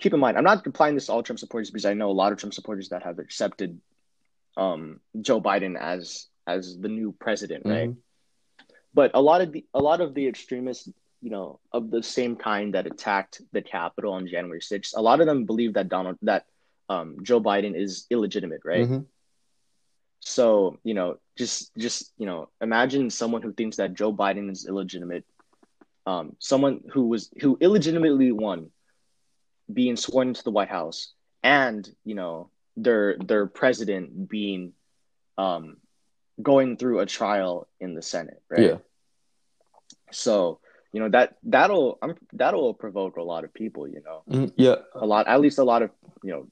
keep 0.00 0.14
in 0.14 0.20
mind, 0.20 0.36
I'm 0.36 0.44
not 0.44 0.66
applying 0.66 0.94
this 0.94 1.06
to 1.06 1.12
all 1.12 1.22
Trump 1.22 1.38
supporters 1.38 1.70
because 1.70 1.84
I 1.86 1.94
know 1.94 2.10
a 2.10 2.12
lot 2.12 2.32
of 2.32 2.38
Trump 2.38 2.54
supporters 2.54 2.88
that 2.88 3.02
have 3.02 3.18
accepted 3.18 3.78
um, 4.56 5.00
Joe 5.20 5.40
Biden 5.40 5.78
as 5.78 6.26
as 6.46 6.78
the 6.78 6.88
new 6.88 7.12
president, 7.12 7.64
right? 7.66 7.90
Mhm. 7.90 7.96
But 8.92 9.12
a 9.14 9.22
lot 9.22 9.40
of 9.40 9.52
the 9.52 9.64
a 9.74 9.80
lot 9.80 10.00
of 10.00 10.14
the 10.14 10.26
extremists, 10.26 10.88
you 11.22 11.30
know, 11.30 11.60
of 11.72 11.90
the 11.90 12.02
same 12.02 12.34
kind 12.36 12.74
that 12.74 12.86
attacked 12.86 13.42
the 13.52 13.62
Capitol 13.62 14.14
on 14.14 14.26
January 14.26 14.60
6th, 14.60 14.94
a 14.96 15.02
lot 15.02 15.20
of 15.20 15.26
them 15.26 15.44
believe 15.44 15.74
that 15.74 15.88
Donald 15.88 16.18
that 16.22 16.46
um, 16.88 17.18
Joe 17.22 17.40
Biden 17.40 17.76
is 17.76 18.06
illegitimate, 18.10 18.62
right? 18.64 18.88
Mhm. 18.88 19.06
So, 20.20 20.78
you 20.82 20.94
know, 20.94 21.18
just 21.36 21.74
just, 21.76 22.12
you 22.18 22.26
know, 22.26 22.48
imagine 22.60 23.10
someone 23.10 23.42
who 23.42 23.52
thinks 23.52 23.76
that 23.76 23.94
Joe 23.94 24.12
Biden 24.12 24.50
is 24.50 24.66
illegitimate, 24.66 25.24
um, 26.06 26.36
someone 26.38 26.82
who 26.92 27.06
was 27.06 27.30
who 27.40 27.56
illegitimately 27.60 28.32
won 28.32 28.70
being 29.72 29.96
sworn 29.96 30.28
into 30.28 30.42
the 30.42 30.50
White 30.50 30.68
House 30.68 31.12
and, 31.42 31.88
you 32.04 32.14
know, 32.14 32.50
their 32.76 33.16
their 33.18 33.46
president 33.46 34.28
being 34.28 34.72
um 35.36 35.76
going 36.40 36.76
through 36.76 37.00
a 37.00 37.06
trial 37.06 37.68
in 37.80 37.94
the 37.94 38.02
Senate, 38.02 38.42
right? 38.48 38.60
Yeah. 38.60 38.76
So, 40.12 40.60
you 40.92 41.00
know, 41.00 41.08
that 41.10 41.36
that'll 41.42 41.98
um, 42.02 42.16
that'll 42.32 42.74
provoke 42.74 43.16
a 43.16 43.22
lot 43.22 43.44
of 43.44 43.52
people, 43.52 43.86
you 43.86 44.02
know. 44.04 44.22
Mhm. 44.28 44.52
Yeah. 44.56 44.76
A 44.94 45.06
lot 45.06 45.28
at 45.28 45.40
least 45.40 45.58
a 45.58 45.64
lot 45.64 45.82
of, 45.82 45.90
you 46.22 46.32
know, 46.32 46.46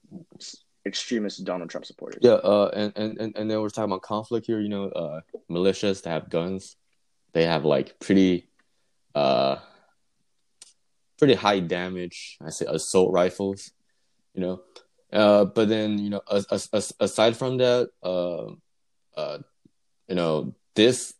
extremist 0.85 1.43
Donald 1.43 1.69
Trump 1.69 1.85
supporters. 1.85 2.21
Yeah, 2.21 2.33
uh, 2.33 2.71
and, 2.73 2.93
and, 2.95 3.17
and, 3.19 3.37
and 3.37 3.51
then 3.51 3.61
we're 3.61 3.69
talking 3.69 3.91
about 3.91 4.01
conflict 4.01 4.47
here. 4.47 4.59
You 4.59 4.69
know, 4.69 4.85
uh, 4.85 5.21
militias 5.49 6.03
that 6.03 6.09
have 6.09 6.29
guns, 6.29 6.75
they 7.33 7.45
have 7.45 7.65
like 7.65 7.99
pretty, 7.99 8.49
uh, 9.13 9.57
pretty 11.19 11.35
high 11.35 11.59
damage. 11.59 12.37
I 12.41 12.49
say 12.49 12.65
assault 12.67 13.13
rifles, 13.13 13.71
you 14.33 14.41
know. 14.41 14.61
Uh, 15.11 15.45
but 15.45 15.69
then 15.69 15.97
you 15.99 16.09
know, 16.09 16.21
as, 16.31 16.45
as, 16.45 16.69
as, 16.73 16.93
aside 16.99 17.35
from 17.35 17.57
that, 17.57 17.89
uh, 18.01 18.45
uh, 19.17 19.39
you 20.07 20.15
know, 20.15 20.55
this, 20.75 21.13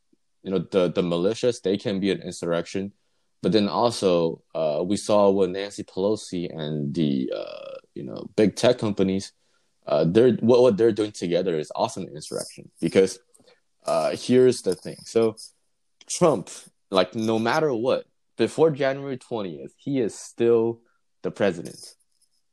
you 0.44 0.52
know, 0.52 0.60
the 0.60 0.92
the 0.92 1.02
militias 1.02 1.62
they 1.62 1.78
can 1.78 2.00
be 2.00 2.12
an 2.12 2.22
insurrection, 2.22 2.94
but 3.42 3.52
then 3.52 3.68
also, 3.68 4.42
uh, 4.56 4.82
we 4.84 4.98
saw 4.98 5.30
what 5.30 5.50
Nancy 5.50 5.84
Pelosi 5.84 6.50
and 6.56 6.94
the 6.94 7.32
uh, 7.36 7.78
you 7.94 8.04
know, 8.04 8.30
big 8.36 8.56
tech 8.56 8.78
companies 8.78 9.34
uh, 9.90 10.06
they're 10.08 10.34
what, 10.34 10.62
what 10.62 10.78
they're 10.78 10.92
doing 10.92 11.12
together 11.12 11.58
is 11.58 11.72
also 11.72 12.02
an 12.02 12.10
insurrection 12.14 12.70
because 12.80 13.20
uh, 13.88 14.12
here's 14.12 14.62
the 14.62 14.76
thing. 14.76 14.98
So 15.04 15.36
Trump, 16.08 16.50
like 16.92 17.16
no 17.16 17.40
matter 17.40 17.74
what, 17.74 18.06
before 18.40 18.72
January 18.72 19.18
twentieth, 19.18 19.74
he 19.78 20.00
is 20.00 20.16
still 20.16 20.80
the 21.22 21.30
president, 21.30 21.78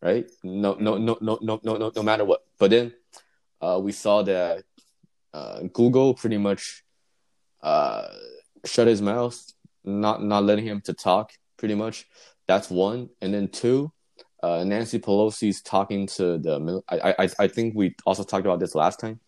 right? 0.02 0.28
No, 0.42 0.74
no, 0.74 0.98
no, 0.98 1.16
no, 1.20 1.38
no, 1.40 1.60
no, 1.62 1.76
no, 1.76 1.92
no 1.94 2.02
matter 2.02 2.24
what. 2.24 2.42
But 2.58 2.70
then 2.70 2.92
uh, 3.62 3.78
we 3.82 3.92
saw 3.92 4.22
that 4.22 4.64
uh, 5.32 5.60
Google 5.72 6.12
pretty 6.12 6.38
much 6.38 6.84
uh, 7.62 8.08
shut 8.64 8.88
his 8.88 9.00
mouth, 9.00 9.40
not 9.84 10.22
not 10.22 10.44
letting 10.44 10.66
him 10.66 10.80
to 10.82 10.92
talk. 10.92 11.30
Pretty 11.56 11.76
much, 11.76 12.06
that's 12.48 12.68
one. 12.68 13.08
And 13.22 13.32
then 13.32 13.48
two, 13.48 13.92
uh, 14.42 14.64
Nancy 14.64 14.98
Pelosi's 14.98 15.62
talking 15.62 16.06
to 16.18 16.36
the. 16.38 16.82
I, 16.88 17.14
I 17.24 17.28
I 17.44 17.48
think 17.48 17.74
we 17.76 17.94
also 18.04 18.24
talked 18.24 18.44
about 18.44 18.60
this 18.60 18.74
last 18.74 18.98
time. 18.98 19.20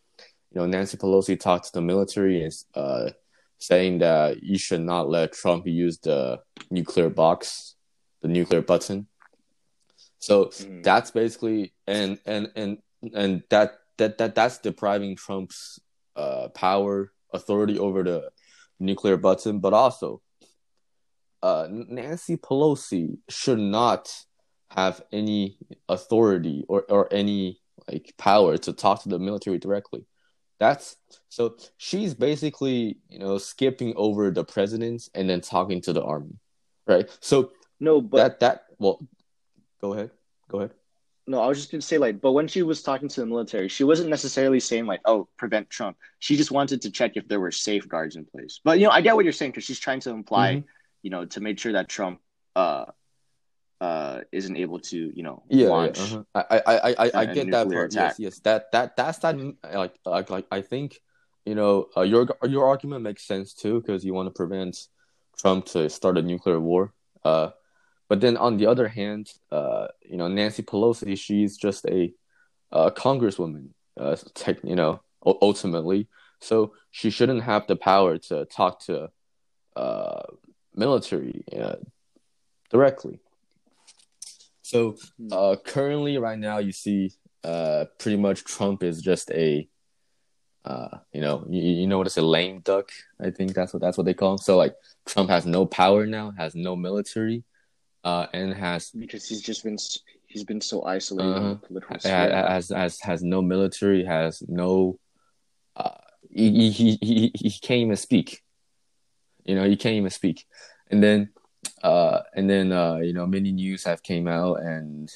You 0.50 0.60
know, 0.60 0.66
Nancy 0.66 0.96
Pelosi 0.96 1.38
talked 1.38 1.66
to 1.66 1.72
the 1.74 1.82
military 1.82 2.42
and 2.42 2.52
uh, 2.74 3.10
saying 3.58 3.98
that 3.98 4.42
you 4.42 4.58
should 4.58 4.80
not 4.80 5.08
let 5.08 5.32
Trump 5.32 5.66
use 5.66 5.98
the 5.98 6.40
nuclear 6.70 7.10
box, 7.10 7.74
the 8.22 8.28
nuclear 8.28 8.62
button. 8.62 9.08
So 10.18 10.46
Mhm. 10.46 10.82
that's 10.82 11.10
basically 11.10 11.72
and 11.86 12.18
and 12.26 12.50
and 12.56 12.78
and 13.14 13.42
that 13.50 13.80
that 13.98 14.18
that 14.18 14.34
that's 14.34 14.58
depriving 14.58 15.16
Trump's 15.16 15.80
uh, 16.16 16.48
power 16.48 17.12
authority 17.32 17.78
over 17.78 18.02
the 18.02 18.30
nuclear 18.80 19.16
button, 19.16 19.58
but 19.60 19.72
also 19.72 20.22
uh, 21.42 21.68
Nancy 21.70 22.36
Pelosi 22.36 23.18
should 23.28 23.60
not 23.60 24.12
have 24.70 25.02
any 25.12 25.56
authority 25.88 26.64
or, 26.68 26.82
or 26.90 27.12
any 27.12 27.60
like 27.86 28.12
power 28.18 28.58
to 28.58 28.72
talk 28.72 29.02
to 29.02 29.08
the 29.08 29.18
military 29.20 29.58
directly. 29.58 30.04
That's 30.58 30.96
so 31.28 31.56
she's 31.76 32.14
basically 32.14 32.98
you 33.08 33.18
know 33.18 33.38
skipping 33.38 33.94
over 33.96 34.30
the 34.30 34.44
presidents 34.44 35.08
and 35.14 35.28
then 35.30 35.40
talking 35.40 35.80
to 35.82 35.92
the 35.92 36.02
army, 36.02 36.38
right? 36.86 37.08
So 37.20 37.52
No, 37.80 38.00
but 38.00 38.16
that 38.18 38.40
that 38.40 38.64
well, 38.78 39.00
go 39.80 39.92
ahead, 39.94 40.10
go 40.48 40.58
ahead. 40.58 40.72
No, 41.28 41.42
I 41.42 41.46
was 41.46 41.58
just 41.58 41.70
gonna 41.70 41.82
say 41.82 41.98
like, 41.98 42.20
but 42.20 42.32
when 42.32 42.48
she 42.48 42.62
was 42.62 42.82
talking 42.82 43.08
to 43.08 43.20
the 43.20 43.26
military, 43.26 43.68
she 43.68 43.84
wasn't 43.84 44.08
necessarily 44.08 44.60
saying 44.60 44.86
like, 44.86 45.00
"Oh, 45.04 45.28
prevent 45.36 45.68
Trump." 45.70 45.96
She 46.18 46.36
just 46.36 46.50
wanted 46.50 46.82
to 46.82 46.90
check 46.90 47.12
if 47.16 47.28
there 47.28 47.38
were 47.38 47.52
safeguards 47.52 48.16
in 48.16 48.24
place. 48.24 48.60
But 48.64 48.78
you 48.78 48.86
know, 48.86 48.90
I 48.92 49.02
get 49.02 49.14
what 49.14 49.24
you're 49.24 49.32
saying 49.32 49.52
because 49.52 49.64
she's 49.64 49.78
trying 49.78 50.00
to 50.00 50.10
imply, 50.10 50.54
Mhm. 50.56 50.64
you 51.02 51.10
know, 51.10 51.24
to 51.26 51.40
make 51.40 51.58
sure 51.58 51.72
that 51.72 51.88
Trump, 51.88 52.20
uh, 52.56 52.86
uh, 53.80 54.20
isn't 54.32 54.56
able 54.56 54.80
to, 54.80 54.98
you 55.16 55.22
know, 55.22 55.42
Yeah, 55.48 55.64
yeah, 55.66 55.70
launch. 55.70 55.98
uh-huh. 56.00 56.22
I, 56.34 56.42
I, 56.50 56.60
I, 56.76 56.94
I, 56.98 57.10
I 57.14 57.26
get 57.26 57.50
that 57.50 57.70
part. 57.70 57.92
attack. 57.92 58.18
Yes, 58.18 58.18
yes. 58.18 58.38
That, 58.40 58.72
that, 58.72 58.96
that's 58.96 59.18
that. 59.18 59.36
Like, 59.72 59.94
like, 60.04 60.30
like 60.30 60.46
I 60.50 60.62
think, 60.62 60.98
you 61.44 61.54
know, 61.54 61.86
uh, 61.96 62.02
your 62.02 62.26
your 62.42 62.66
argument 62.66 63.02
makes 63.02 63.26
sense 63.26 63.54
too 63.54 63.80
because 63.80 64.04
you 64.04 64.12
want 64.14 64.26
to 64.26 64.32
prevent 64.32 64.76
Trump 65.38 65.66
to 65.66 65.88
start 65.88 66.18
a 66.18 66.22
nuclear 66.22 66.60
war. 66.60 66.92
Uh, 67.24 67.50
but 68.08 68.20
then 68.20 68.36
on 68.36 68.56
the 68.56 68.66
other 68.66 68.88
hand, 68.88 69.30
uh, 69.50 69.86
you 70.02 70.16
know, 70.16 70.28
Nancy 70.28 70.62
Pelosi, 70.62 71.16
she's 71.18 71.56
just 71.56 71.86
a, 71.86 72.12
uh 72.72 72.90
congresswoman. 72.90 73.70
Uh, 73.98 74.14
tech, 74.34 74.58
you 74.62 74.76
know, 74.76 75.00
ultimately, 75.24 76.06
so 76.40 76.72
she 76.92 77.10
shouldn't 77.10 77.42
have 77.42 77.66
the 77.66 77.74
power 77.74 78.16
to 78.16 78.44
talk 78.44 78.78
to, 78.86 79.10
uh, 79.74 80.22
military 80.74 81.44
uh, 81.60 81.74
directly. 82.70 83.18
So 84.68 84.96
Hmm. 85.16 85.32
uh, 85.32 85.56
currently, 85.64 86.18
right 86.18 86.38
now, 86.38 86.58
you 86.58 86.72
see, 86.72 87.12
uh, 87.42 87.86
pretty 87.98 88.18
much 88.18 88.44
Trump 88.44 88.82
is 88.82 89.00
just 89.00 89.30
a, 89.30 89.66
uh, 90.66 90.98
you 91.10 91.22
know, 91.22 91.46
you, 91.48 91.62
you 91.62 91.86
know 91.86 91.96
what 91.96 92.06
it's 92.06 92.18
a 92.18 92.22
lame 92.22 92.60
duck. 92.60 92.90
I 93.18 93.30
think 93.30 93.54
that's 93.54 93.72
what 93.72 93.80
that's 93.80 93.96
what 93.96 94.04
they 94.04 94.12
call 94.12 94.32
him. 94.32 94.38
So 94.38 94.58
like, 94.58 94.74
Trump 95.06 95.30
has 95.30 95.46
no 95.46 95.64
power 95.64 96.04
now, 96.04 96.32
has 96.36 96.54
no 96.54 96.76
military, 96.76 97.44
uh, 98.04 98.26
and 98.34 98.52
has 98.52 98.90
because 98.90 99.26
he's 99.26 99.40
just 99.40 99.64
been 99.64 99.78
he's 100.26 100.44
been 100.44 100.60
so 100.60 100.84
isolated 100.84 101.36
in 101.36 101.48
the 101.48 101.56
political 101.56 101.94
ha- 101.94 102.00
sphere. 102.00 102.36
has 102.36 102.68
has 102.68 103.00
has 103.00 103.22
no 103.22 103.40
military, 103.40 104.04
has 104.04 104.42
no, 104.46 104.98
uh, 105.76 105.96
he, 106.30 106.70
he, 106.70 106.98
he, 107.00 107.32
he 107.34 107.50
can't 107.62 107.80
even 107.80 107.96
speak. 107.96 108.42
You 109.44 109.54
know, 109.54 109.64
he 109.64 109.76
can't 109.76 109.94
even 109.94 110.10
speak. 110.10 110.44
And 110.90 111.02
then, 111.02 111.30
uh, 111.82 112.20
and 112.34 112.48
then, 112.48 112.72
uh, 112.72 112.96
you 112.96 113.12
know, 113.12 113.26
many 113.26 113.52
news 113.52 113.84
have 113.84 114.02
came 114.02 114.28
out 114.28 114.60
and, 114.60 115.10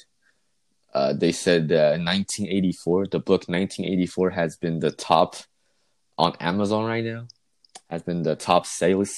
uh, 0.93 1.13
they 1.13 1.31
said 1.31 1.67
that 1.69 1.99
1984, 1.99 3.07
the 3.07 3.19
book 3.19 3.47
1984 3.47 4.29
has 4.29 4.57
been 4.57 4.79
the 4.79 4.91
top 4.91 5.35
on 6.17 6.35
Amazon 6.39 6.85
right 6.85 7.03
now, 7.03 7.27
has 7.89 8.03
been 8.03 8.21
the 8.21 8.35
top 8.35 8.65
sales 8.65 9.11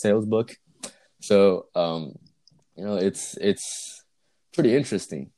sales 0.00 0.26
book. 0.26 0.56
So, 1.20 1.66
um, 1.74 2.14
you 2.76 2.84
know, 2.84 2.96
it's 2.96 3.36
it's 3.38 4.04
pretty 4.52 4.76
interesting. 4.76 5.30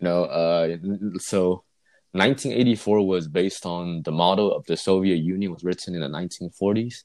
You 0.00 0.08
know, 0.08 0.24
uh, 0.24 0.76
so 1.18 1.64
1984 2.12 3.06
was 3.06 3.28
based 3.28 3.64
on 3.64 4.02
the 4.02 4.12
model 4.12 4.52
of 4.52 4.66
the 4.66 4.76
Soviet 4.76 5.16
Union 5.16 5.52
was 5.52 5.62
written 5.62 5.94
in 5.94 6.00
the 6.00 6.08
1940s. 6.08 7.04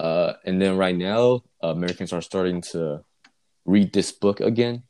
Uh, 0.00 0.32
and 0.46 0.60
then 0.62 0.78
right 0.78 0.96
now, 0.96 1.42
Americans 1.60 2.12
are 2.12 2.22
starting 2.22 2.62
to 2.72 3.04
read 3.66 3.92
this 3.92 4.12
book 4.12 4.40
again. 4.40 4.82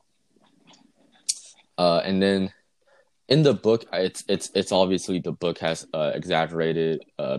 Uh, 1.77 2.01
and 2.05 2.23
then 2.23 2.53
in 3.29 3.43
the 3.43 3.55
book, 3.55 3.87
it's 3.93 4.23
it's 4.29 4.51
it's 4.55 4.71
obviously 4.71 5.19
the 5.19 5.33
book 5.33 5.59
has 5.59 5.87
uh, 5.93 6.13
exaggerated 6.15 7.03
uh, 7.19 7.39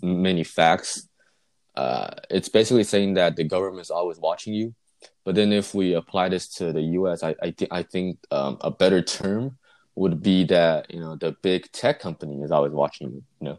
many 0.00 0.44
facts. 0.44 1.08
Uh, 1.74 2.10
it's 2.30 2.48
basically 2.48 2.84
saying 2.84 3.14
that 3.14 3.34
the 3.34 3.44
government 3.44 3.82
is 3.82 3.90
always 3.90 4.18
watching 4.18 4.54
you. 4.54 4.74
But 5.24 5.34
then 5.34 5.52
if 5.52 5.74
we 5.74 5.94
apply 5.94 6.28
this 6.28 6.48
to 6.58 6.72
the 6.72 6.82
U.S., 7.00 7.22
I 7.22 7.34
I, 7.42 7.50
th- 7.50 7.70
I 7.70 7.82
think 7.82 8.18
um, 8.30 8.58
a 8.60 8.70
better 8.70 9.02
term 9.02 9.58
would 9.96 10.22
be 10.22 10.44
that 10.44 10.92
you 10.94 11.00
know 11.00 11.16
the 11.16 11.32
big 11.42 11.70
tech 11.72 11.98
company 11.98 12.42
is 12.42 12.52
always 12.52 12.72
watching 12.72 13.10
you. 13.10 13.22
You 13.40 13.44
know, 13.48 13.58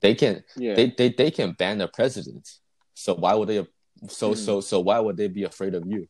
they 0.00 0.14
can 0.16 0.42
Yeah. 0.56 0.74
they, 0.74 0.86
they 0.98 1.08
they 1.10 1.30
can 1.30 1.52
ban 1.52 1.78
the 1.78 1.88
president. 1.88 2.48
So 2.94 3.14
why 3.14 3.34
would 3.34 3.48
they? 3.48 3.66
So 4.08 4.32
Mhm. 4.32 4.36
so 4.36 4.60
so 4.60 4.80
why 4.80 4.98
would 4.98 5.16
they 5.16 5.28
be 5.28 5.44
afraid 5.44 5.74
of 5.74 5.86
you, 5.86 6.08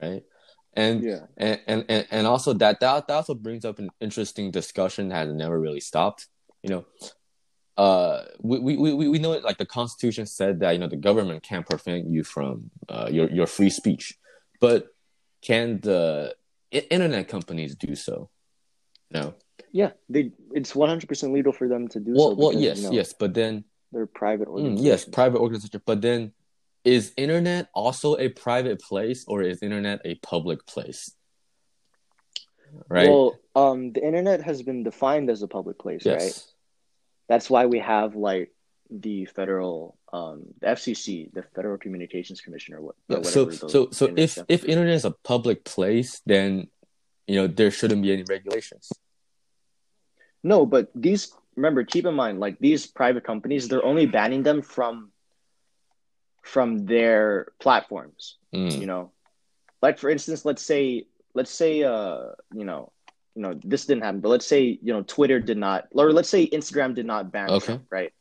right? 0.00 0.22
And 0.74 1.02
yeah. 1.02 1.26
and 1.36 1.60
and 1.66 1.84
and, 1.88 2.06
and 2.10 2.26
also 2.26 2.52
that, 2.54 2.80
that 2.80 3.06
that 3.08 3.14
also 3.14 3.34
brings 3.34 3.64
up 3.64 3.78
an 3.78 3.90
interesting 4.00 4.50
discussion 4.50 5.08
that 5.08 5.26
has 5.26 5.34
never 5.34 5.58
really 5.60 5.80
stopped. 5.80 6.28
You 6.62 6.70
know, 6.70 6.86
uh, 7.76 8.24
we 8.40 8.58
we 8.58 8.76
we 8.76 9.08
we 9.08 9.18
know 9.18 9.32
it, 9.32 9.44
like 9.44 9.58
the 9.58 9.66
Constitution 9.66 10.26
said 10.26 10.60
that 10.60 10.72
you 10.72 10.78
know 10.78 10.88
the 10.88 10.96
government 10.96 11.42
can't 11.42 11.66
prevent 11.66 12.08
you 12.08 12.24
from 12.24 12.70
uh, 12.88 13.08
your 13.10 13.30
your 13.30 13.46
free 13.46 13.70
speech, 13.70 14.14
but 14.60 14.86
can 15.42 15.80
the 15.80 16.34
internet 16.70 17.28
companies 17.28 17.74
do 17.74 17.94
so? 17.94 18.30
No. 19.10 19.34
Yeah, 19.72 19.92
they 20.08 20.32
it's 20.52 20.74
one 20.74 20.88
hundred 20.88 21.08
percent 21.08 21.32
legal 21.32 21.52
for 21.52 21.68
them 21.68 21.88
to 21.88 22.00
do 22.00 22.12
Well, 22.14 22.30
so. 22.30 22.34
well, 22.36 22.52
yes, 22.52 22.78
you 22.78 22.84
know, 22.84 22.92
yes, 22.92 23.12
but 23.12 23.34
then 23.34 23.64
they're 23.92 24.06
private 24.06 24.48
mm, 24.48 24.52
organizations. 24.52 24.86
yes, 24.86 25.04
private 25.04 25.38
organization. 25.38 25.82
But 25.84 26.00
then, 26.00 26.32
is 26.84 27.12
internet 27.16 27.68
also 27.74 28.16
a 28.16 28.28
private 28.28 28.80
place 28.80 29.24
or 29.28 29.42
is 29.42 29.62
internet 29.62 30.00
a 30.04 30.16
public 30.16 30.66
place? 30.66 31.12
Right. 32.88 33.08
Well, 33.08 33.38
um, 33.54 33.92
the 33.92 34.04
internet 34.04 34.42
has 34.42 34.62
been 34.62 34.82
defined 34.82 35.30
as 35.30 35.42
a 35.42 35.48
public 35.48 35.78
place, 35.78 36.04
yes. 36.04 36.22
right? 36.22 36.44
That's 37.28 37.50
why 37.50 37.66
we 37.66 37.78
have 37.78 38.16
like 38.16 38.50
the 38.90 39.26
federal, 39.26 39.98
um, 40.12 40.44
the 40.60 40.68
FCC, 40.68 41.32
the 41.32 41.42
Federal 41.54 41.78
Communications 41.78 42.40
Commission, 42.40 42.74
or 42.74 42.80
what. 42.80 42.94
or 43.08 43.18
Yeah, 43.18 43.22
so 43.22 43.50
so 43.50 43.90
so 43.90 44.08
internet 44.08 44.38
if 44.38 44.44
if 44.48 44.64
internet 44.64 44.94
is 44.94 45.04
a 45.04 45.10
public 45.10 45.64
place, 45.64 46.20
then 46.26 46.68
you 47.26 47.36
know 47.36 47.46
there 47.46 47.70
shouldn't 47.70 48.02
be 48.02 48.12
any 48.12 48.24
regulations. 48.24 48.90
no, 50.42 50.66
but 50.66 50.90
these 50.94 51.32
remember, 51.56 51.84
keep 51.84 52.06
in 52.06 52.14
mind, 52.14 52.40
like 52.40 52.58
these 52.58 52.86
private 52.86 53.24
companies, 53.24 53.68
they're 53.68 53.84
only 53.84 54.06
banning 54.06 54.42
them 54.42 54.62
from 54.62 55.10
from 56.42 56.86
their 56.86 57.46
platforms. 57.60 58.36
Mm. 58.54 58.80
you 58.80 58.86
know 58.86 59.10
like 59.80 59.98
for 59.98 60.10
instance 60.10 60.44
let's 60.44 60.60
say 60.62 61.06
let's 61.34 61.50
say 61.50 61.82
uh 61.82 62.32
you 62.52 62.64
know 62.64 62.92
you 63.34 63.40
know 63.42 63.58
this 63.64 63.86
didn't 63.86 64.02
happen 64.04 64.20
but 64.20 64.28
let's 64.28 64.44
say 64.46 64.78
you 64.82 64.92
know 64.92 65.02
twitter 65.02 65.40
did 65.40 65.56
not 65.56 65.88
or 65.92 66.12
let's 66.12 66.28
say 66.28 66.46
instagram 66.48 66.94
did 66.94 67.06
not 67.06 67.32
ban 67.32 67.48
Okay. 67.48 67.64
Trump, 67.64 67.84
right 67.90 68.12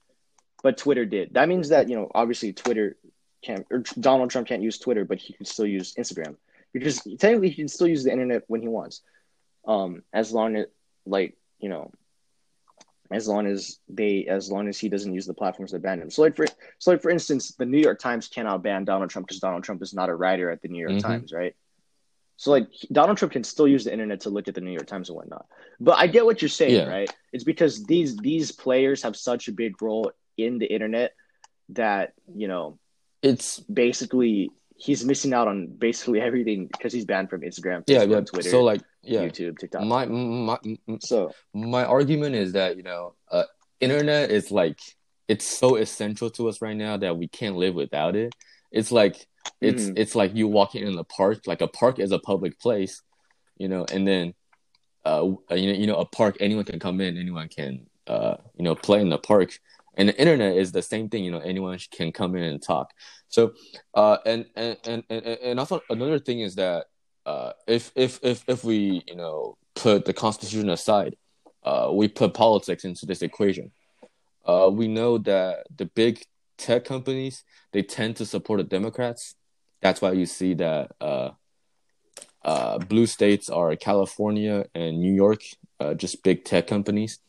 but 0.64 0.78
twitter 0.78 1.06
did 1.06 1.34
that 1.34 1.50
means 1.50 1.68
that 1.70 1.90
you 1.90 1.98
know 1.98 2.10
obviously 2.16 2.54
twitter 2.54 2.96
can't 3.44 3.66
or 3.70 3.80
donald 4.00 4.30
trump 4.30 4.48
can't 4.48 4.62
use 4.64 4.80
twitter 4.80 5.04
but 5.04 5.18
he 5.18 5.34
can 5.34 5.46
still 5.46 5.66
use 5.66 5.94
instagram 5.96 6.38
because 6.72 7.02
technically 7.20 7.50
he 7.50 7.56
can 7.56 7.68
still 7.68 7.88
use 7.88 8.04
the 8.06 8.12
internet 8.12 8.44
when 8.48 8.62
he 8.62 8.70
wants 8.70 9.02
um 9.68 10.02
as 10.14 10.32
long 10.32 10.56
as 10.56 10.66
like 11.06 11.36
you 11.60 11.68
know 11.68 11.92
as 13.14 13.28
long 13.28 13.46
as 13.48 13.80
they 13.90 14.26
as 14.26 14.52
long 14.52 14.68
as 14.68 14.80
he 14.80 14.90
doesn't 14.90 15.14
use 15.14 15.26
the 15.26 15.34
platforms 15.34 15.72
that 15.72 15.82
ban 15.82 16.02
him 16.02 16.10
so 16.10 16.22
like 16.22 16.36
for 16.36 16.46
so 16.80 16.92
like 16.92 17.02
for 17.02 17.12
instance 17.12 17.54
the 17.58 17.66
new 17.66 17.80
york 17.80 18.00
times 18.00 18.28
cannot 18.28 18.64
ban 18.64 18.84
donald 18.86 19.10
trump 19.10 19.28
because 19.28 19.40
donald 19.40 19.64
trump 19.64 19.82
is 19.82 19.94
not 19.94 20.10
a 20.10 20.16
writer 20.16 20.50
at 20.50 20.62
the 20.62 20.68
new 20.68 20.82
york 20.82 20.94
Mhm. 20.98 21.02
times 21.02 21.32
right 21.34 21.56
so 22.38 22.52
like 22.52 22.68
donald 22.92 23.18
trump 23.18 23.32
can 23.34 23.44
still 23.44 23.68
use 23.68 23.84
the 23.84 23.94
internet 23.94 24.22
to 24.22 24.30
look 24.30 24.48
at 24.48 24.56
the 24.56 24.62
new 24.62 24.72
york 24.72 24.88
times 24.88 25.10
and 25.10 25.16
whatnot 25.18 25.46
but 25.80 25.98
i 25.98 26.08
get 26.08 26.26
what 26.26 26.42
you're 26.42 26.50
saying 26.50 26.74
Yeah. 26.74 26.88
right 26.90 27.14
it's 27.34 27.44
because 27.44 27.84
these 27.86 28.16
these 28.18 28.52
players 28.52 29.04
have 29.04 29.16
such 29.16 29.48
a 29.48 29.52
big 29.52 29.82
role 29.82 30.12
in 30.38 30.58
the 30.58 30.66
internet 30.66 31.14
that 31.70 32.14
you 32.36 32.48
know 32.48 32.80
It's 33.22 33.60
basically 33.60 34.52
he's 34.82 35.06
missing 35.06 35.34
out 35.34 35.48
on 35.48 35.68
basically 35.68 36.20
everything 36.30 36.68
because 36.68 36.92
he's 36.94 37.06
banned 37.06 37.30
from 37.30 37.42
instagram 37.42 37.84
yeah, 37.88 38.04
Facebook, 38.04 38.10
yeah. 38.12 38.22
twitter 38.22 38.50
So 38.50 38.64
like 38.64 38.82
yeah, 39.04 39.22
youtube 39.22 39.58
tiktok 39.60 39.84
my 39.84 40.06
my 40.06 40.58
so 41.00 41.32
my 41.54 41.84
argument 41.86 42.36
is 42.36 42.54
that 42.54 42.78
you 42.78 42.84
know 42.84 43.14
uh, 43.32 43.44
internet 43.80 44.32
is 44.32 44.52
like 44.52 44.80
it's 45.28 45.48
so 45.48 45.76
essential 45.76 46.30
to 46.32 46.50
us 46.50 46.62
right 46.62 46.76
now 46.76 46.98
that 46.98 47.18
we 47.18 47.28
can't 47.28 47.56
live 47.56 47.76
without 47.76 48.16
it 48.16 48.34
it's 48.72 48.92
like 48.92 49.16
it's 49.60 49.86
Mhm. 49.86 49.94
it's 49.98 50.16
like 50.16 50.36
you 50.36 50.48
walking 50.48 50.86
in 50.88 50.98
a 50.98 51.04
park 51.04 51.40
like 51.48 51.62
a 51.62 51.68
park 51.68 52.00
is 52.00 52.12
a 52.12 52.20
public 52.20 52.60
place 52.60 53.02
you 53.58 53.68
know 53.68 53.86
and 53.92 54.08
then 54.08 54.34
uh 55.06 55.24
you 55.52 55.68
know 55.68 55.78
you 55.82 55.88
know 55.88 55.96
a 55.96 56.06
park 56.06 56.38
anyone 56.40 56.64
can 56.66 56.80
come 56.80 57.02
in 57.02 57.18
anyone 57.18 57.48
can 57.48 57.88
uh 58.08 58.36
you 58.56 58.64
know 58.64 58.76
play 58.76 59.02
in 59.02 59.10
the 59.10 59.18
park 59.18 59.50
and 59.96 60.10
the 60.10 60.18
internet 60.20 60.56
is 60.56 60.72
the 60.72 60.82
same 60.82 61.10
thing 61.10 61.24
you 61.24 61.32
know 61.32 61.40
anyone 61.40 61.78
can 61.92 62.12
come 62.12 62.36
in 62.36 62.44
and 62.44 62.62
talk. 62.62 62.92
So 63.30 63.54
uh 63.94 64.18
and 64.26 64.46
and 64.56 64.78
and 64.86 65.04
and, 65.10 65.60
also 65.60 65.82
another 65.90 66.20
thing 66.20 66.42
is 66.42 66.56
that 66.56 66.86
uh 67.26 67.52
if 67.68 67.92
if 67.96 68.20
if 68.24 68.44
if 68.48 68.64
we 68.64 69.04
you 69.08 69.16
know 69.16 69.58
put 69.76 70.06
the 70.06 70.14
constitution 70.14 70.70
aside 70.70 71.16
uh 71.64 71.90
we 71.92 72.08
put 72.08 72.34
politics 72.34 72.84
into 72.84 73.06
this 73.06 73.22
equation 73.22 73.72
uh 74.46 74.70
we 74.72 74.88
know 74.88 75.18
that 75.18 75.66
the 75.76 75.86
big 75.86 76.24
tech 76.58 76.86
companies 76.86 77.44
they 77.74 77.82
tend 77.82 78.16
to 78.18 78.26
support 78.26 78.60
the 78.60 78.64
democrats. 78.64 79.36
That's 79.82 80.02
why 80.02 80.12
you 80.14 80.26
see 80.26 80.54
that 80.56 80.92
uh 81.02 81.32
uh 82.44 82.80
blue 82.80 83.06
states 83.06 83.50
are 83.50 83.76
california 83.76 84.66
and 84.74 85.00
new 85.00 85.14
york 85.14 85.42
uh, 85.80 85.94
just 85.94 86.24
big 86.24 86.46
tech 86.46 86.68
companies. 86.68 87.20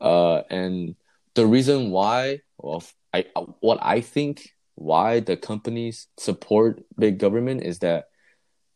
Uh 0.00 0.42
and 0.50 0.96
the 1.34 1.46
reason 1.46 1.90
why 1.90 2.40
well 2.58 2.82
i 3.12 3.24
what 3.60 3.78
i 3.82 4.00
think 4.00 4.50
why 4.74 5.20
the 5.20 5.36
companies 5.36 6.08
support 6.18 6.82
big 6.98 7.18
government 7.18 7.62
is 7.62 7.78
that 7.80 8.06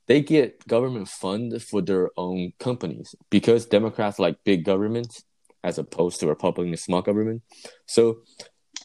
they 0.06 0.20
get 0.20 0.64
government 0.68 1.08
fund 1.08 1.60
for 1.62 1.82
their 1.82 2.10
own 2.16 2.52
companies 2.58 3.14
because 3.30 3.66
democrats 3.66 4.18
like 4.18 4.36
big 4.44 4.64
government 4.64 5.22
as 5.66 5.78
opposed 5.78 6.20
to 6.20 6.28
Republicans 6.28 6.82
small 6.82 7.02
government. 7.02 7.42
So 7.86 8.18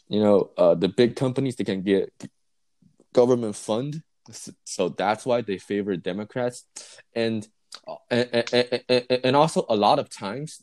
you 0.10 0.22
know 0.22 0.52
uh, 0.58 0.76
the 0.76 0.90
big 0.90 1.16
companies 1.16 1.56
they 1.56 1.64
can 1.64 1.84
get 1.84 2.12
government 3.14 3.56
fund. 3.56 4.02
So 4.66 4.90
that's 4.90 5.26
why 5.26 5.42
they 5.42 5.58
favor 5.58 5.96
democrats. 5.96 6.66
And 7.14 7.48
and, 8.10 8.28
and, 8.52 8.84
and, 8.90 9.20
and 9.24 9.36
also 9.36 9.66
a 9.70 9.76
lot 9.76 10.00
of 10.00 10.10
times 10.10 10.62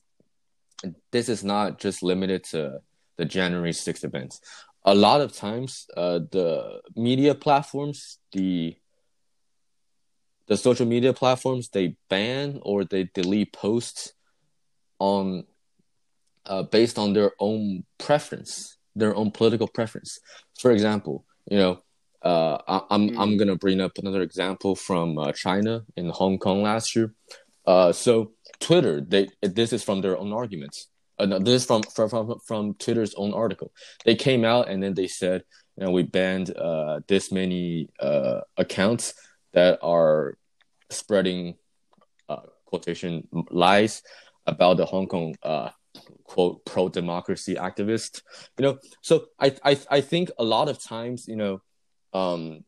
this 1.13 1.29
is 1.29 1.43
not 1.43 1.79
just 1.79 2.03
limited 2.03 2.45
to 2.45 2.81
the 3.19 3.25
january 3.25 3.73
6th 3.73 4.05
events 4.05 4.41
a 4.85 4.95
lot 4.95 5.21
of 5.21 5.35
times 5.35 5.87
uh, 5.97 6.19
the 6.31 6.81
media 6.97 7.35
platforms 7.35 8.19
the 8.33 8.77
the 10.47 10.57
social 10.57 10.87
media 10.87 11.13
platforms 11.13 11.69
they 11.69 11.97
ban 12.09 12.59
or 12.63 12.85
they 12.85 13.05
delete 13.13 13.53
posts 13.53 14.15
on 14.99 15.45
uh, 16.47 16.63
based 16.63 16.99
on 16.99 17.13
their 17.13 17.33
own 17.39 17.85
preference 17.99 18.79
their 18.97 19.15
own 19.15 19.31
political 19.31 19.69
preference 19.69 20.19
for 20.59 20.71
example 20.71 21.25
you 21.51 21.59
know 21.59 21.83
uh, 22.23 22.59
I, 22.67 22.81
I'm 22.91 23.11
Mm. 23.11 23.21
I'm 23.21 23.37
gonna 23.37 23.57
bring 23.57 23.81
up 23.81 23.93
another 23.99 24.23
example 24.23 24.75
from 24.75 25.19
uh, 25.19 25.33
China 25.33 25.85
in 25.97 26.09
Hong 26.09 26.39
Kong 26.39 26.63
last 26.63 26.97
year. 26.97 27.15
Uh, 27.67 27.93
so 27.93 28.33
Twitter, 28.61 29.01
they 29.01 29.29
this 29.43 29.73
is 29.73 29.85
from 29.85 30.01
their 30.01 30.19
own 30.19 30.33
arguments. 30.33 30.89
Uh, 31.19 31.27
no, 31.27 31.39
this 31.39 31.63
is 31.63 31.67
from, 31.67 31.83
from 31.83 32.09
from 32.09 32.39
from 32.47 32.75
Twitter's 32.75 33.15
own 33.15 33.33
article. 33.35 33.73
They 34.05 34.15
came 34.15 34.45
out 34.45 34.69
and 34.69 34.83
then 34.83 34.95
they 34.95 35.09
said, 35.09 35.45
you 35.77 35.85
know, 35.85 35.91
we 35.91 36.03
banned 36.03 36.57
uh, 36.57 37.01
this 37.09 37.33
many 37.33 37.91
uh, 38.01 38.41
accounts 38.57 39.15
that 39.53 39.79
are 39.83 40.37
spreading 40.91 41.57
uh, 42.29 42.43
quotation 42.67 43.27
lies 43.51 44.03
about 44.47 44.77
the 44.77 44.87
Hong 44.87 45.09
Kong 45.09 45.35
uh, 45.43 45.71
quote 46.25 46.65
pro 46.65 46.89
democracy 46.89 47.55
activist. 47.57 48.23
You 48.59 48.65
know, 48.65 48.79
so 49.03 49.27
I 49.39 49.57
I 49.65 49.79
I 49.91 50.01
think 50.01 50.31
a 50.39 50.45
lot 50.45 50.69
of 50.69 50.83
times, 50.83 51.27
you 51.27 51.37
know, 51.37 51.63
um, 52.13 52.65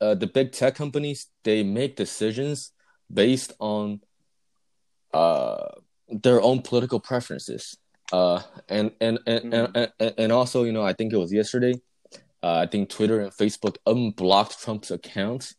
uh, 0.00 0.14
the 0.14 0.26
big 0.26 0.52
tech 0.52 0.74
companies 0.74 1.28
they 1.44 1.62
make 1.62 1.96
decisions 1.96 2.72
based 3.12 3.52
on 3.60 4.00
uh 5.14 5.68
their 6.08 6.40
own 6.40 6.62
political 6.62 7.00
preferences. 7.00 7.76
Uh, 8.12 8.40
and 8.68 8.92
and 9.00 9.18
and, 9.26 9.52
and, 9.52 9.92
and 9.98 10.14
and 10.16 10.32
also, 10.32 10.62
you 10.62 10.72
know, 10.72 10.82
I 10.82 10.92
think 10.92 11.12
it 11.12 11.16
was 11.16 11.32
yesterday. 11.32 11.74
Uh, 12.42 12.58
I 12.58 12.66
think 12.66 12.88
Twitter 12.88 13.20
and 13.20 13.32
Facebook 13.32 13.76
unblocked 13.86 14.60
Trump's 14.62 14.90
accounts, 14.90 15.56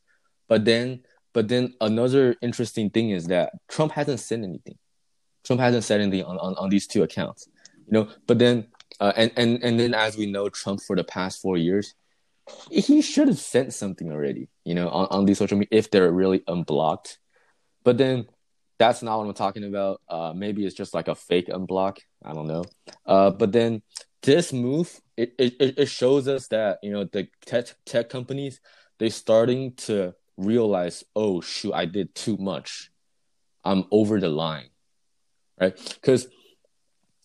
but 0.48 0.64
then 0.64 1.04
but 1.34 1.50
then 1.50 1.74
another 1.82 2.36
interesting 2.42 2.90
thing 2.90 3.10
is 3.10 3.26
that 3.28 3.52
Trump 3.68 3.92
hasn't 3.92 4.22
said 4.22 4.40
anything. 4.40 4.78
Trump 5.44 5.62
hasn't 5.62 5.84
said 5.84 6.02
anything 6.02 6.24
on, 6.24 6.38
on, 6.38 6.56
on 6.56 6.70
these 6.70 6.88
two 6.88 7.04
accounts, 7.04 7.48
you 7.86 7.92
know. 7.92 8.10
But 8.26 8.40
then 8.40 8.68
uh, 9.00 9.14
and 9.16 9.32
and 9.36 9.64
and 9.64 9.80
then 9.80 9.94
as 9.94 10.18
we 10.18 10.26
know, 10.26 10.50
Trump 10.50 10.82
for 10.82 10.96
the 10.96 11.04
past 11.04 11.42
four 11.42 11.58
years, 11.58 11.94
he 12.72 13.02
should 13.02 13.28
have 13.28 13.40
sent 13.40 13.74
something 13.74 14.12
already, 14.12 14.50
you 14.64 14.74
know, 14.74 14.90
on, 14.90 15.08
on 15.12 15.26
these 15.26 15.38
social 15.38 15.58
media 15.58 15.78
if 15.78 15.92
they're 15.92 16.12
really 16.12 16.44
unblocked. 16.48 17.20
But 17.84 17.98
then 17.98 18.28
that's 18.80 19.02
not 19.02 19.18
what 19.18 19.28
I'm 19.28 19.34
talking 19.34 19.64
about. 19.64 20.02
Uh, 20.08 20.34
maybe 20.36 20.66
it's 20.66 20.76
just 20.76 20.94
like 20.94 21.08
a 21.08 21.16
fake 21.16 21.48
unblock. 21.48 21.98
I 22.24 22.34
don't 22.34 22.48
know. 22.48 22.64
Uh, 23.06 23.32
but 23.32 23.52
then 23.52 23.82
this 24.22 24.54
move, 24.54 25.00
it, 25.16 25.34
it, 25.40 25.56
it 25.60 25.90
shows 25.90 26.28
us 26.28 26.48
that, 26.50 26.80
you 26.84 26.92
know, 26.92 27.06
the 27.06 27.28
tech, 27.46 27.68
tech 27.86 28.10
companies, 28.10 28.60
they're 29.00 29.10
starting 29.10 29.74
to 29.76 30.14
realize, 30.38 31.04
oh, 31.16 31.42
shoot, 31.42 31.74
I 31.74 31.86
did 31.86 32.14
too 32.14 32.38
much. 32.38 32.92
I'm 33.64 33.86
over 33.92 34.20
the 34.20 34.30
line, 34.30 34.70
right? 35.60 35.76
Because 35.96 36.28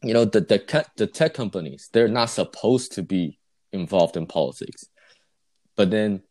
you 0.03 0.12
know 0.12 0.25
the 0.25 0.41
the 0.41 0.87
the 0.97 1.07
tech 1.07 1.35
companies 1.35 1.88
they're 1.93 2.09
not 2.09 2.31
supposed 2.31 2.93
to 2.93 3.03
be 3.03 3.38
involved 3.73 4.17
in 4.17 4.27
politics, 4.27 4.87
but 5.77 5.91
then 5.91 6.23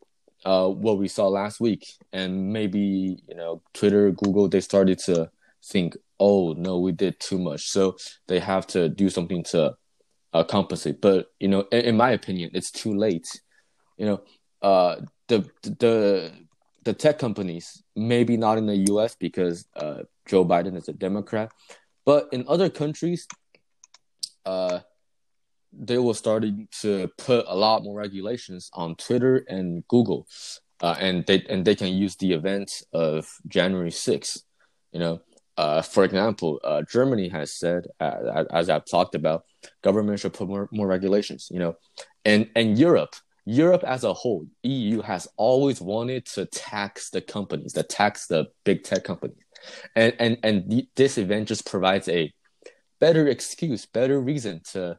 uh, 0.45 0.67
what 0.67 0.97
we 0.97 1.07
saw 1.07 1.27
last 1.27 1.59
week, 1.59 1.87
and 2.13 2.51
maybe 2.51 3.17
you 3.27 3.35
know 3.35 3.61
Twitter, 3.73 4.11
Google, 4.11 4.47
they 4.47 4.61
started 4.61 4.99
to 4.99 5.29
think, 5.63 5.95
oh 6.19 6.53
no, 6.53 6.79
we 6.79 6.91
did 6.91 7.19
too 7.19 7.37
much, 7.37 7.69
so 7.69 7.97
they 8.27 8.39
have 8.39 8.65
to 8.67 8.89
do 8.89 9.09
something 9.09 9.43
to 9.43 9.75
uh, 10.33 10.43
compensate. 10.43 11.01
But 11.01 11.27
you 11.39 11.47
know, 11.47 11.65
in, 11.71 11.81
in, 11.81 11.97
my 11.97 12.11
opinion, 12.11 12.51
it's 12.53 12.71
too 12.71 12.93
late. 12.93 13.27
You 13.97 14.05
know, 14.05 14.21
uh, 14.61 15.01
the 15.27 15.49
the 15.63 16.31
the 16.83 16.93
tech 16.93 17.19
companies, 17.19 17.83
maybe 17.95 18.37
not 18.37 18.57
in 18.57 18.65
the 18.65 18.77
U.S. 18.89 19.15
because 19.15 19.67
uh, 19.75 20.03
Joe 20.27 20.45
Biden 20.45 20.75
is 20.75 20.87
a 20.87 20.93
Democrat, 20.93 21.51
but 22.05 22.29
in 22.31 22.45
other 22.47 22.69
countries, 22.69 23.27
uh, 24.45 24.79
they 25.73 25.97
were 25.97 26.13
starting 26.13 26.67
to 26.81 27.09
put 27.17 27.45
a 27.47 27.55
lot 27.55 27.83
more 27.83 27.97
regulations 27.97 28.69
on 28.73 28.95
Twitter 28.95 29.45
and 29.47 29.87
Google, 29.87 30.27
uh, 30.81 30.95
and 30.99 31.25
they 31.25 31.43
and 31.49 31.65
they 31.65 31.75
can 31.75 31.93
use 31.93 32.15
the 32.15 32.33
events 32.33 32.83
of 32.93 33.27
January 33.47 33.91
6th. 33.91 34.43
You 34.91 34.99
know, 34.99 35.21
uh, 35.57 35.81
for 35.81 36.03
example, 36.03 36.59
uh, 36.63 36.81
Germany 36.83 37.29
has 37.29 37.53
said, 37.53 37.85
uh, 37.99 38.45
as 38.51 38.69
I've 38.69 38.85
talked 38.85 39.15
about, 39.15 39.45
government 39.81 40.19
should 40.19 40.33
put 40.33 40.47
more, 40.47 40.67
more 40.71 40.87
regulations. 40.87 41.49
You 41.51 41.59
know, 41.59 41.75
and 42.25 42.49
and 42.55 42.77
Europe, 42.77 43.15
Europe 43.45 43.83
as 43.83 44.03
a 44.03 44.13
whole, 44.13 44.47
EU 44.63 45.01
has 45.01 45.27
always 45.37 45.79
wanted 45.79 46.25
to 46.27 46.45
tax 46.45 47.09
the 47.11 47.21
companies, 47.21 47.73
to 47.73 47.83
tax 47.83 48.27
the 48.27 48.47
big 48.65 48.83
tech 48.83 49.03
companies, 49.03 49.43
and 49.95 50.13
and 50.19 50.37
and 50.43 50.69
th- 50.69 50.87
this 50.95 51.17
event 51.17 51.47
just 51.47 51.65
provides 51.65 52.09
a 52.09 52.33
better 52.99 53.27
excuse, 53.27 53.85
better 53.85 54.19
reason 54.19 54.61
to 54.71 54.97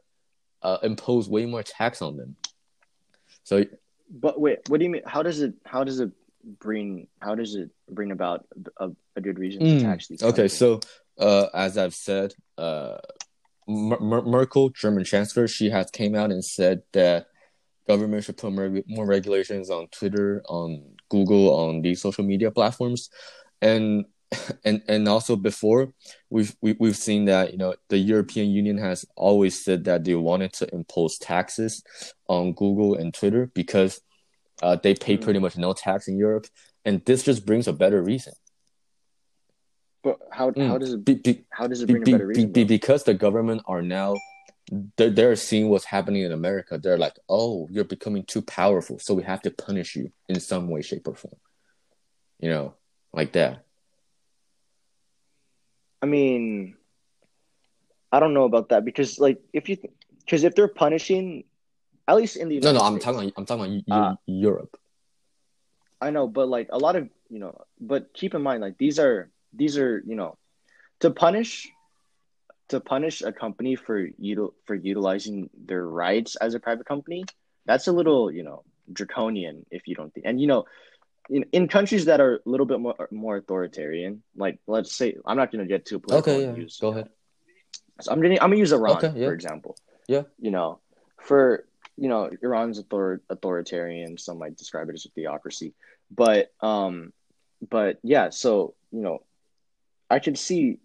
uh, 0.62 0.79
impose 0.83 1.29
way 1.29 1.46
more 1.46 1.62
tax 1.62 2.03
on 2.03 2.16
them. 2.16 2.37
So, 3.44 3.64
but 4.11 4.40
wait, 4.40 4.68
what 4.68 4.79
do 4.79 4.85
you 4.85 4.90
mean? 4.90 5.03
How 5.07 5.22
does 5.22 5.40
it? 5.40 5.55
How 5.64 5.85
does 5.85 6.01
it 6.01 6.11
bring? 6.59 7.09
How 7.20 7.35
does 7.35 7.55
it 7.55 7.70
bring 7.90 8.12
about 8.12 8.46
a, 8.79 8.90
a 9.16 9.20
good 9.20 9.38
reason 9.38 9.61
to 9.61 9.66
mm, 9.66 9.81
tax 9.81 10.09
these? 10.09 10.22
Okay, 10.22 10.48
so 10.48 10.81
uh, 11.18 11.46
as 11.55 11.79
I've 11.79 11.94
said, 11.94 12.35
uh, 12.59 12.98
Mer- 13.66 14.22
Merkel, 14.22 14.70
German 14.70 15.05
chancellor, 15.05 15.48
she 15.48 15.70
has 15.70 15.90
came 15.90 16.14
out 16.14 16.31
and 16.31 16.44
said 16.44 16.83
that 16.92 17.27
government 17.88 18.25
should 18.25 18.37
put 18.37 18.53
more, 18.53 18.81
more 18.87 19.07
regulations 19.07 19.70
on 19.70 19.88
Twitter, 19.88 20.42
on 20.48 20.83
Google, 21.09 21.55
on 21.55 21.83
these 21.83 22.01
social 22.01 22.25
media 22.25 22.51
platforms, 22.51 23.11
and 23.61 24.05
and 24.64 24.83
and 24.88 25.09
also 25.09 25.37
before 25.37 25.92
we've 26.31 26.55
we, 26.61 26.71
have 26.71 26.81
we 26.81 26.88
have 26.88 26.97
seen 26.97 27.27
that 27.27 27.53
you 27.53 27.59
know 27.59 27.75
the 27.88 27.99
European 27.99 28.51
Union 28.51 28.79
has 28.79 29.05
always 29.16 29.62
said 29.62 29.85
that 29.85 30.05
they 30.05 30.14
wanted 30.14 30.53
to 30.55 30.75
impose 30.75 31.18
taxes 31.18 31.83
on 32.29 32.53
Google 32.53 32.95
and 32.95 33.12
Twitter 33.12 33.51
because 33.55 34.01
uh, 34.62 34.77
they 34.77 34.95
pay 34.95 35.16
pretty 35.16 35.38
mm. 35.38 35.42
much 35.42 35.57
no 35.57 35.73
tax 35.73 36.09
in 36.09 36.16
Europe, 36.16 36.47
and 36.85 37.05
this 37.05 37.23
just 37.23 37.45
brings 37.45 37.68
a 37.68 37.73
better 37.73 38.03
reason. 38.03 38.33
But 40.03 40.18
how 40.31 40.51
mm. 40.51 40.66
how 40.66 40.79
does 40.79 40.92
it 40.95 41.05
be, 41.05 41.14
be, 41.14 41.45
how 41.51 41.66
does 41.66 41.83
it 41.83 41.87
bring 41.87 42.05
be, 42.05 42.12
a 42.12 42.14
better 42.14 42.27
reason? 42.27 42.53
Be, 42.53 42.64
because 42.64 43.05
the 43.05 43.14
government 43.14 43.62
are 43.66 43.83
now 43.83 44.16
they're, 44.97 45.11
they're 45.11 45.37
seeing 45.37 45.68
what's 45.68 45.85
happening 45.85 46.23
in 46.23 46.33
America. 46.33 46.79
They're 46.79 46.99
like, 46.99 47.18
oh, 47.29 47.68
you're 47.71 47.85
becoming 47.85 48.25
too 48.25 48.42
powerful, 48.42 48.99
so 48.99 49.14
we 49.14 49.23
have 49.25 49.42
to 49.42 49.51
punish 49.51 49.97
you 49.97 50.12
in 50.29 50.40
some 50.40 50.68
way, 50.68 50.83
shape, 50.83 51.09
or 51.09 51.14
form. 51.14 51.37
You 52.40 52.51
know, 52.51 52.75
like 53.12 53.33
that. 53.33 53.62
I 56.03 56.07
mean, 56.07 56.77
I 58.11 58.21
don't 58.21 58.35
know 58.35 58.45
about 58.45 58.71
that 58.71 58.85
because 58.85 59.19
like 59.19 59.41
if 59.53 59.69
you 59.69 59.79
because 60.21 60.45
if 60.45 60.55
they're 60.55 60.69
punishing, 60.69 61.45
at 62.07 62.17
least 62.17 62.37
in 62.37 62.49
the 62.49 62.57
United 62.57 62.75
no 62.75 62.81
no 62.81 62.85
I'm 62.85 62.99
talking 62.99 63.33
I'm 63.37 63.47
talking 63.47 63.85
about 63.87 64.12
uh, 64.12 64.17
Europe. 64.27 64.77
I 66.01 66.11
know, 66.11 66.27
but 66.27 66.49
like 66.49 66.69
a 66.71 66.79
lot 66.79 66.97
of 66.97 67.09
you 67.31 67.38
know, 67.38 67.57
but 67.81 68.12
keep 68.12 68.35
in 68.35 68.43
mind 68.43 68.61
like 68.61 68.77
these 68.77 68.99
are 68.99 69.31
these 69.55 69.79
are 69.79 70.03
you 70.05 70.17
know 70.17 70.37
to 71.01 71.11
punish 71.11 71.71
to 72.69 72.81
punish 72.81 73.23
a 73.23 73.33
company 73.33 73.77
for 73.77 74.09
util- 74.21 74.55
for 74.65 74.75
utilizing 74.75 75.51
their 75.55 75.87
rights 75.87 76.37
as 76.37 76.55
a 76.55 76.61
private 76.61 76.87
company 76.87 77.25
that's 77.67 77.87
a 77.87 77.93
little 77.93 78.31
you 78.31 78.43
know 78.43 78.65
draconian 78.93 79.65
if 79.71 79.87
you 79.87 79.95
don't 79.95 80.12
think 80.15 80.27
and 80.27 80.41
you 80.41 80.47
know 80.47 80.65
in, 81.31 81.45
in 81.53 81.69
countries 81.69 82.07
that 82.07 82.21
are 82.21 82.37
a 82.37 82.41
little 82.49 82.67
bit 82.67 82.81
more 82.81 83.09
more 83.11 83.37
authoritarian, 83.37 84.23
like 84.37 84.59
let's 84.67 84.93
say 84.93 85.17
I'm 85.25 85.37
not 85.37 85.53
going 85.53 85.65
to 85.65 85.69
get 85.69 85.87
too 85.87 85.99
political. 85.99 86.33
Okay, 86.33 86.45
yeah. 86.45 86.55
Use, 86.55 86.79
Go 86.79 86.89
ahead. 86.89 87.09
So 88.01 88.13
I'm 88.13 88.21
gonna 88.21 88.35
I'm 88.35 88.51
gonna 88.51 88.57
use 88.57 88.73
Iran 88.73 88.97
okay, 88.97 89.13
yeah. 89.15 89.27
for 89.27 89.33
example. 89.33 89.77
Yeah. 90.09 90.23
You 90.39 90.51
know, 90.51 90.81
for 91.21 91.65
you 91.97 92.09
know, 92.09 92.31
Iran's 92.43 92.79
author- 92.79 93.23
authoritarian. 93.29 94.19
Some 94.19 94.39
might 94.39 94.57
describe 94.57 94.89
it 94.89 94.95
as 94.95 95.07
a 95.07 95.11
theocracy, 95.11 95.75
but 96.11 96.53
um, 96.61 97.13
but 97.69 97.99
yeah. 98.03 98.31
So 98.31 98.75
you 98.91 99.03
know, 99.03 99.23
I 100.11 100.19
could 100.19 100.39
see. 100.39 100.79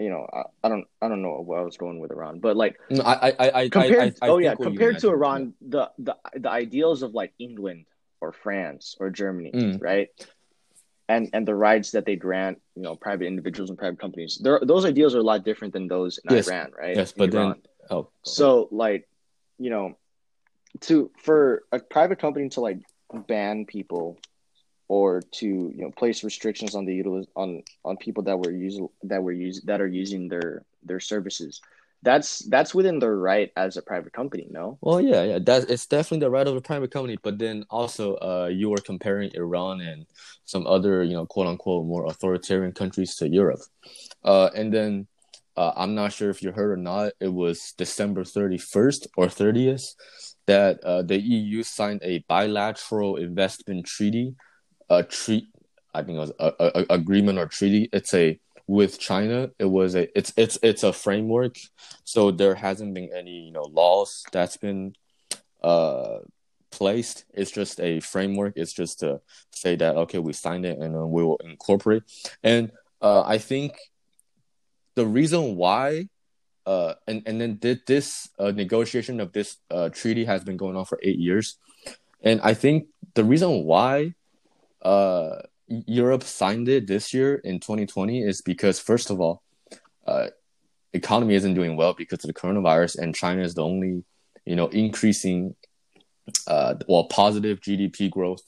You 0.00 0.10
know, 0.10 0.28
I, 0.32 0.42
I 0.62 0.68
don't, 0.68 0.86
I 1.02 1.08
don't 1.08 1.22
know 1.22 1.40
where 1.40 1.58
I 1.58 1.62
was 1.62 1.76
going 1.76 1.98
with 1.98 2.12
Iran, 2.12 2.38
but 2.38 2.56
like, 2.56 2.78
no, 2.88 3.02
I, 3.02 3.30
I, 3.30 3.50
I, 3.50 3.68
compared, 3.68 4.16
I, 4.22 4.26
I, 4.26 4.28
oh 4.28 4.38
yeah, 4.38 4.54
compared 4.54 5.00
to 5.00 5.08
Iran, 5.08 5.54
the, 5.60 5.90
the, 5.98 6.16
the 6.36 6.48
ideals 6.48 7.02
of 7.02 7.14
like 7.14 7.32
England 7.40 7.84
or 8.20 8.32
France 8.32 8.96
or 8.98 9.10
Germany, 9.10 9.50
mm. 9.52 9.82
right? 9.82 10.08
And 11.08 11.30
and 11.32 11.46
the 11.46 11.54
rights 11.54 11.92
that 11.92 12.04
they 12.04 12.16
grant, 12.16 12.60
you 12.74 12.82
know, 12.82 12.94
private 12.94 13.26
individuals 13.26 13.70
and 13.70 13.78
private 13.78 13.98
companies, 13.98 14.40
those 14.42 14.84
ideals 14.84 15.14
are 15.14 15.20
a 15.20 15.22
lot 15.22 15.44
different 15.44 15.72
than 15.72 15.88
those 15.88 16.18
in 16.18 16.34
yes. 16.34 16.48
Iran, 16.48 16.72
right? 16.78 16.96
Yes, 16.96 17.12
but 17.12 17.32
Iran. 17.32 17.48
then 17.50 17.62
oh, 17.90 18.08
so 18.22 18.68
like, 18.70 19.08
you 19.58 19.70
know, 19.70 19.96
to 20.82 21.10
for 21.22 21.62
a 21.72 21.78
private 21.78 22.18
company 22.18 22.48
to 22.50 22.60
like 22.60 22.78
ban 23.26 23.64
people 23.64 24.18
or 24.88 25.20
to 25.30 25.46
you 25.46 25.82
know 25.82 25.90
place 25.90 26.24
restrictions 26.24 26.74
on 26.74 26.84
the 26.84 27.02
util- 27.02 27.26
on 27.36 27.62
on 27.84 27.96
people 27.96 28.24
that 28.24 28.38
were 28.38 28.50
using 28.50 28.88
that 29.02 29.22
were 29.22 29.32
use 29.32 29.60
that 29.62 29.80
are 29.80 29.86
using 29.86 30.28
their 30.28 30.64
their 30.82 31.00
services 31.00 31.60
that's 32.02 32.40
that's 32.48 32.74
within 32.74 32.98
their 32.98 33.16
right 33.16 33.50
as 33.56 33.76
a 33.76 33.82
private 33.82 34.12
company 34.12 34.46
no? 34.50 34.78
Well 34.80 35.00
yeah 35.00 35.24
yeah 35.24 35.38
that's 35.42 35.66
it's 35.66 35.86
definitely 35.86 36.20
the 36.24 36.30
right 36.30 36.46
of 36.46 36.56
a 36.56 36.60
private 36.60 36.90
company 36.90 37.18
but 37.22 37.38
then 37.38 37.64
also 37.70 38.14
uh 38.16 38.48
you 38.52 38.70
were 38.70 38.78
comparing 38.78 39.30
iran 39.34 39.80
and 39.80 40.06
some 40.44 40.66
other 40.66 41.02
you 41.02 41.14
know 41.14 41.26
quote 41.26 41.46
unquote 41.46 41.86
more 41.86 42.06
authoritarian 42.06 42.72
countries 42.72 43.16
to 43.16 43.28
europe. 43.28 43.60
Uh 44.24 44.50
and 44.54 44.72
then 44.72 45.06
uh, 45.56 45.72
i'm 45.76 45.94
not 45.94 46.12
sure 46.12 46.30
if 46.30 46.42
you 46.42 46.52
heard 46.52 46.70
or 46.70 46.76
not 46.76 47.12
it 47.20 47.32
was 47.32 47.74
december 47.76 48.22
31st 48.22 49.08
or 49.16 49.26
30th 49.26 49.94
that 50.46 50.82
uh, 50.84 51.02
the 51.02 51.18
eu 51.18 51.62
signed 51.62 52.00
a 52.04 52.24
bilateral 52.28 53.16
investment 53.16 53.84
treaty 53.84 54.34
a 54.88 55.02
treat 55.02 55.46
i 55.94 56.02
think 56.02 56.16
it 56.16 56.20
was 56.20 56.32
a, 56.38 56.52
a, 56.60 56.70
a 56.74 56.86
agreement 56.90 57.38
or 57.38 57.46
treaty. 57.46 57.88
It's 57.92 58.14
a 58.14 58.38
with 58.68 59.00
China, 59.00 59.50
it 59.58 59.64
was 59.64 59.96
a 59.96 60.06
it's 60.16 60.32
it's 60.36 60.58
it's 60.62 60.84
a 60.84 60.92
framework, 60.92 61.56
so 62.04 62.30
there 62.30 62.54
hasn't 62.54 62.94
been 62.94 63.10
any 63.16 63.46
you 63.46 63.52
know 63.52 63.62
laws 63.62 64.22
that's 64.30 64.58
been 64.58 64.94
uh 65.62 66.18
placed. 66.70 67.24
It's 67.32 67.50
just 67.50 67.80
a 67.80 68.00
framework. 68.00 68.52
It's 68.56 68.74
just 68.74 69.00
to 69.00 69.20
say 69.50 69.74
that 69.76 69.96
okay, 69.96 70.18
we 70.18 70.34
signed 70.34 70.66
it 70.66 70.78
and 70.78 70.94
we 71.10 71.24
will 71.24 71.38
incorporate. 71.38 72.02
And 72.44 72.70
uh, 73.00 73.22
I 73.22 73.38
think 73.38 73.72
the 74.94 75.06
reason 75.06 75.56
why. 75.56 76.08
Uh, 76.66 76.92
and 77.06 77.22
and 77.24 77.40
then 77.40 77.56
did 77.56 77.80
this 77.86 78.28
uh, 78.38 78.50
negotiation 78.50 79.20
of 79.20 79.32
this 79.32 79.56
uh, 79.70 79.88
treaty 79.88 80.26
has 80.26 80.44
been 80.44 80.58
going 80.58 80.76
on 80.76 80.84
for 80.84 81.00
eight 81.02 81.18
years, 81.18 81.56
and 82.22 82.42
I 82.42 82.52
think 82.52 82.88
the 83.14 83.24
reason 83.24 83.64
why 83.64 84.12
uh, 84.82 85.36
Europe 85.68 86.22
signed 86.22 86.68
it 86.68 86.86
this 86.86 87.12
year 87.12 87.36
in 87.36 87.60
2020 87.60 88.22
is 88.22 88.40
because 88.42 88.78
first 88.78 89.10
of 89.10 89.20
all, 89.20 89.42
uh, 90.06 90.28
economy 90.92 91.34
isn't 91.34 91.54
doing 91.54 91.76
well 91.76 91.94
because 91.94 92.24
of 92.24 92.28
the 92.28 92.34
coronavirus, 92.34 92.98
and 92.98 93.14
China 93.14 93.42
is 93.42 93.54
the 93.54 93.62
only 93.62 94.04
you 94.44 94.56
know 94.56 94.68
increasing, 94.68 95.54
uh, 96.46 96.74
well 96.88 97.04
positive 97.04 97.60
GDP 97.60 98.10
growth 98.10 98.42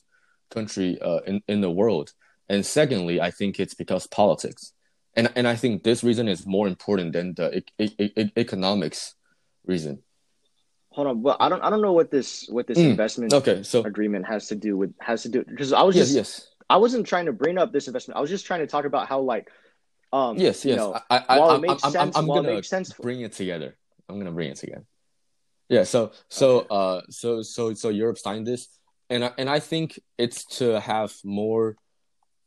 country 0.50 1.00
uh, 1.00 1.20
in 1.26 1.42
in 1.46 1.61
the 1.61 1.70
world. 1.70 2.12
And 2.48 2.64
secondly, 2.66 3.20
I 3.20 3.30
think 3.30 3.61
it's 3.61 3.74
because 3.74 4.06
politics, 4.06 4.72
and 5.14 5.30
and 5.37 5.46
I 5.46 5.56
think 5.56 5.83
this 5.83 6.02
reason 6.02 6.26
is 6.26 6.46
more 6.46 6.66
important 6.66 7.12
than 7.12 7.35
the 7.35 7.59
e- 7.59 7.94
e- 7.98 8.12
e- 8.16 8.33
economics 8.37 9.14
reason. 9.66 10.02
Hold 10.92 11.06
on, 11.06 11.22
well, 11.22 11.37
I 11.38 11.48
don't 11.48 11.62
I 11.62 11.70
don't 11.70 11.83
know 11.83 11.92
what 11.92 12.11
this 12.11 12.48
what 12.48 12.66
this 12.66 12.78
mm. 12.78 12.90
investment 12.90 13.33
okay 13.33 13.62
so 13.62 13.85
agreement 13.85 14.26
has 14.26 14.48
to 14.48 14.56
do 14.56 14.76
with 14.76 14.92
has 15.00 15.22
to 15.22 15.28
do 15.28 15.44
because 15.44 15.72
I 15.72 15.83
was 15.83 15.94
yes, 15.94 16.06
just 16.06 16.16
yes 16.16 16.49
I 16.70 16.76
wasn't 16.76 17.04
trying 17.04 17.26
to 17.26 17.33
bring 17.33 17.59
up 17.59 17.72
this 17.72 17.88
investment. 17.88 18.16
I 18.16 18.20
was 18.20 18.30
just 18.30 18.46
trying 18.46 18.61
to 18.61 18.66
talk 18.68 18.85
about 18.85 19.09
how 19.09 19.20
like 19.20 19.50
um 20.12 20.38
yes 20.38 20.64
yes 20.64 20.76
know, 20.76 20.98
I, 21.11 21.24
I, 21.28 21.38
while 21.38 21.56
it 21.56 21.61
makes 21.61 21.85
I'm, 21.85 21.90
sense, 21.90 22.16
I'm, 22.16 22.30
I'm 22.30 22.44
gonna 22.44 22.62
sense 22.62 22.92
bring 22.92 23.20
it 23.22 23.33
together. 23.33 23.76
I'm 24.09 24.18
gonna 24.18 24.30
bring 24.30 24.50
it 24.50 24.56
together. 24.56 24.85
Yeah. 25.68 25.83
So 25.83 26.12
so 26.28 26.61
okay. 26.61 26.66
uh 26.70 27.00
so 27.11 27.42
so 27.42 27.74
so 27.74 27.88
Europe 27.88 28.18
signed 28.18 28.46
this, 28.46 28.68
and 29.11 29.24
I, 29.24 29.33
and 29.37 29.50
I 29.50 29.59
think 29.59 29.98
it's 30.16 30.44
to 30.59 30.80
have 30.80 31.12
more 31.24 31.76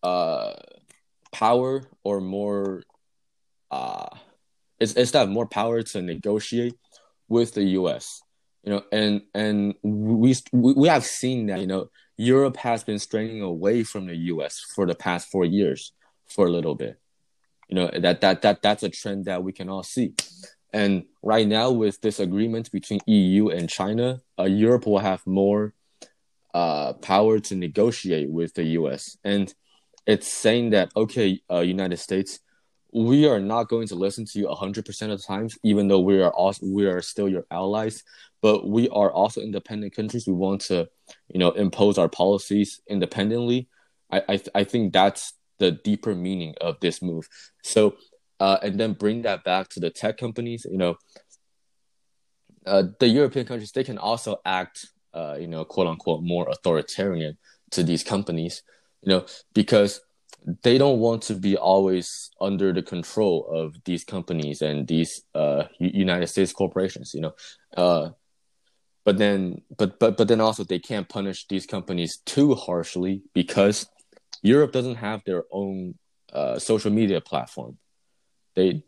uh 0.01 0.53
power 1.33 1.83
or 2.03 2.21
more 2.21 2.83
uh 3.71 4.09
it's 4.79 4.93
it's 4.93 5.11
to 5.11 5.19
have 5.19 5.29
more 5.29 5.47
power 5.47 5.83
to 5.83 6.01
negotiate 6.01 6.75
with 7.27 7.53
the 7.53 7.63
US. 7.79 8.21
You 8.63 8.71
know, 8.71 8.83
and 8.93 9.21
and 9.33 9.75
we 9.83 10.35
we 10.53 10.87
have 10.87 11.05
seen 11.05 11.47
that, 11.47 11.59
you 11.59 11.67
know, 11.67 11.89
Europe 12.17 12.57
has 12.57 12.83
been 12.83 12.99
straying 12.99 13.41
away 13.41 13.83
from 13.83 14.05
the 14.07 14.15
US 14.15 14.59
for 14.59 14.85
the 14.85 14.95
past 14.95 15.29
4 15.29 15.45
years 15.45 15.93
for 16.27 16.45
a 16.47 16.51
little 16.51 16.75
bit. 16.75 16.99
You 17.69 17.75
know, 17.75 17.89
that 17.93 18.21
that 18.21 18.41
that 18.41 18.61
that's 18.61 18.83
a 18.83 18.89
trend 18.89 19.25
that 19.25 19.43
we 19.43 19.51
can 19.51 19.69
all 19.69 19.83
see. 19.83 20.13
And 20.73 21.03
right 21.21 21.47
now, 21.47 21.71
with 21.71 22.01
this 22.01 22.19
agreement 22.19 22.71
between 22.71 22.99
EU 23.05 23.49
and 23.49 23.69
China, 23.69 24.21
uh, 24.39 24.43
Europe 24.43 24.87
will 24.87 24.99
have 24.99 25.25
more 25.25 25.73
uh, 26.53 26.93
power 26.93 27.39
to 27.39 27.55
negotiate 27.55 28.29
with 28.29 28.53
the 28.55 28.63
US. 28.79 29.17
And 29.23 29.53
it's 30.05 30.27
saying 30.27 30.71
that, 30.71 30.91
okay, 30.95 31.41
uh, 31.49 31.59
United 31.59 31.97
States, 31.97 32.39
we 32.91 33.27
are 33.27 33.39
not 33.39 33.69
going 33.69 33.87
to 33.87 33.95
listen 33.95 34.25
to 34.25 34.39
you 34.39 34.47
100% 34.47 35.11
of 35.11 35.17
the 35.19 35.23
times, 35.25 35.57
even 35.63 35.87
though 35.87 35.99
we 35.99 36.21
are 36.21 36.31
also, 36.31 36.65
we 36.65 36.85
are 36.85 37.01
still 37.01 37.27
your 37.27 37.45
allies, 37.49 38.03
but 38.43 38.69
we 38.69 38.87
are 38.89 39.11
also 39.11 39.41
independent 39.41 39.95
countries. 39.95 40.27
We 40.27 40.33
want 40.33 40.61
to, 40.63 40.87
you 41.29 41.39
know, 41.39 41.49
impose 41.51 41.97
our 41.97 42.09
policies 42.09 42.81
independently. 42.87 43.67
I, 44.11 44.21
I, 44.29 44.41
I 44.53 44.63
think 44.63 44.93
that's 44.93 45.33
the 45.57 45.71
deeper 45.71 46.13
meaning 46.13 46.53
of 46.61 46.79
this 46.79 47.01
move. 47.01 47.27
So, 47.63 47.95
uh, 48.39 48.57
and 48.61 48.79
then 48.79 48.93
bring 48.93 49.23
that 49.23 49.43
back 49.43 49.69
to 49.69 49.79
the 49.79 49.89
tech 49.89 50.17
companies, 50.17 50.67
you 50.69 50.77
know, 50.77 50.97
uh, 52.67 52.83
the 52.99 53.07
European 53.07 53.47
countries, 53.47 53.71
they 53.71 53.83
can 53.83 53.97
also 53.97 54.39
act 54.45 54.87
uh, 55.13 55.37
you 55.39 55.47
know, 55.47 55.63
quote 55.63 55.87
unquote, 55.87 56.23
more 56.23 56.49
authoritarian 56.49 57.37
to 57.71 57.83
these 57.83 58.03
companies, 58.03 58.63
you 59.01 59.09
know, 59.09 59.25
because 59.53 60.01
they 60.63 60.77
don't 60.77 60.99
want 60.99 61.21
to 61.21 61.35
be 61.35 61.55
always 61.55 62.31
under 62.41 62.73
the 62.73 62.81
control 62.81 63.47
of 63.53 63.75
these 63.85 64.03
companies 64.03 64.61
and 64.61 64.87
these 64.87 65.21
uh, 65.35 65.63
United 65.79 66.27
States 66.27 66.51
corporations, 66.51 67.13
you 67.13 67.21
know. 67.21 67.33
Uh, 67.77 68.09
but 69.05 69.17
then, 69.17 69.61
but 69.77 69.99
but 69.99 70.17
but 70.17 70.27
then 70.27 70.41
also 70.41 70.63
they 70.63 70.79
can't 70.79 71.09
punish 71.09 71.47
these 71.47 71.65
companies 71.65 72.17
too 72.25 72.55
harshly 72.55 73.21
because 73.33 73.87
Europe 74.41 74.71
doesn't 74.71 74.95
have 74.95 75.21
their 75.25 75.43
own 75.51 75.95
uh, 76.31 76.57
social 76.59 76.91
media 76.91 77.21
platform. 77.21 77.77
They 78.55 78.83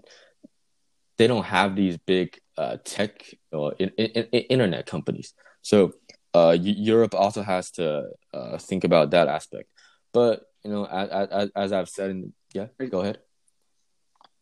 they 1.17 1.27
don't 1.27 1.45
have 1.45 1.75
these 1.75 1.97
big 1.97 2.39
uh, 2.57 2.77
tech 2.83 3.25
or 3.51 3.73
in, 3.79 3.89
in, 3.97 4.25
in, 4.31 4.41
internet 4.43 4.85
companies. 4.85 5.33
So 5.61 5.93
uh, 6.33 6.57
Europe 6.59 7.15
also 7.15 7.41
has 7.41 7.71
to 7.71 8.09
uh, 8.33 8.57
think 8.57 8.83
about 8.83 9.11
that 9.11 9.27
aspect. 9.27 9.69
But 10.13 10.43
you 10.63 10.71
know, 10.71 10.85
as, 10.85 11.29
as, 11.31 11.49
as 11.55 11.71
I've 11.71 11.89
said, 11.89 12.09
in, 12.11 12.33
yeah, 12.53 12.67
go 12.89 13.01
ahead. 13.01 13.19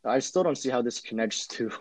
I 0.06 0.20
still 0.20 0.44
don't 0.44 0.58
see 0.58 0.70
how 0.70 0.82
this 0.82 1.00
connects 1.00 1.48
to 1.48 1.72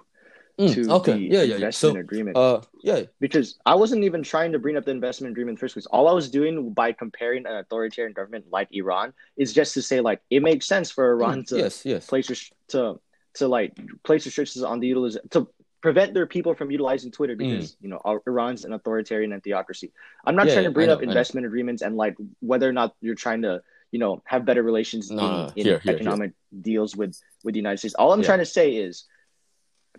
mm, 0.59 0.75
to 0.75 0.93
okay. 0.93 1.13
the 1.13 1.19
yeah, 1.19 1.43
yeah, 1.43 1.55
investment 1.57 1.95
so, 1.95 2.01
agreement. 2.01 2.37
Uh, 2.37 2.61
yeah, 2.83 3.03
because 3.21 3.59
I 3.67 3.75
wasn't 3.75 4.05
even 4.05 4.23
trying 4.23 4.53
to 4.53 4.59
bring 4.59 4.77
up 4.77 4.85
the 4.85 4.91
investment 4.91 5.33
agreement 5.33 5.59
first 5.59 5.75
place. 5.75 5.87
All 5.87 6.09
I 6.09 6.13
was 6.13 6.31
doing 6.31 6.73
by 6.73 6.93
comparing 6.93 7.47
an 7.47 7.57
authoritarian 7.57 8.13
government 8.13 8.47
like 8.51 8.69
Iran 8.73 9.13
is 9.37 9.53
just 9.53 9.75
to 9.75 9.83
say 9.83 10.01
like 10.01 10.21
it 10.31 10.43
makes 10.43 10.67
sense 10.67 10.91
for 10.91 11.13
Iran 11.13 11.43
mm, 11.43 11.47
to 11.49 11.59
yes, 11.59 11.85
yes. 11.85 12.07
place 12.07 12.51
to 12.69 13.01
to 13.35 13.49
like 13.49 13.79
place 14.03 14.27
restrictions 14.27 14.65
on 14.65 14.81
the 14.81 14.87
utilization 14.87 15.29
to 15.31 15.49
prevent 15.81 16.15
their 16.15 16.27
people 16.27 16.55
from 16.55 16.71
utilizing 16.71 17.11
Twitter 17.11 17.35
because 17.35 17.73
mm. 17.73 17.77
you 17.81 17.89
know 17.89 18.23
Iran's 18.27 18.65
an 18.65 18.73
authoritarian 18.73 19.33
and 19.33 19.43
theocracy. 19.43 19.93
I'm 20.25 20.37
not 20.37 20.47
yeah, 20.47 20.55
trying 20.55 20.65
to 20.65 20.71
bring 20.71 20.89
know, 20.89 20.95
up 20.95 21.03
investment 21.03 21.47
agreements 21.47 21.83
and 21.83 21.97
like 21.97 22.17
whether 22.41 22.69
or 22.69 22.73
not 22.73 22.95
you're 23.01 23.17
trying 23.17 23.43
to 23.43 23.63
you 23.91 23.99
know 23.99 24.23
have 24.25 24.45
better 24.45 24.63
relations 24.63 25.11
no, 25.11 25.25
in, 25.25 25.31
no, 25.31 25.53
in 25.57 25.67
here, 25.67 25.83
economic 25.87 26.33
here. 26.51 26.63
deals 26.63 26.97
with 26.97 27.21
with 27.45 27.55
the 27.55 27.59
United 27.59 27.79
States. 27.79 27.95
All 27.95 28.13
I'm 28.13 28.21
yeah. 28.21 28.27
trying 28.27 28.39
to 28.39 28.47
say 28.47 28.75
is 28.75 29.05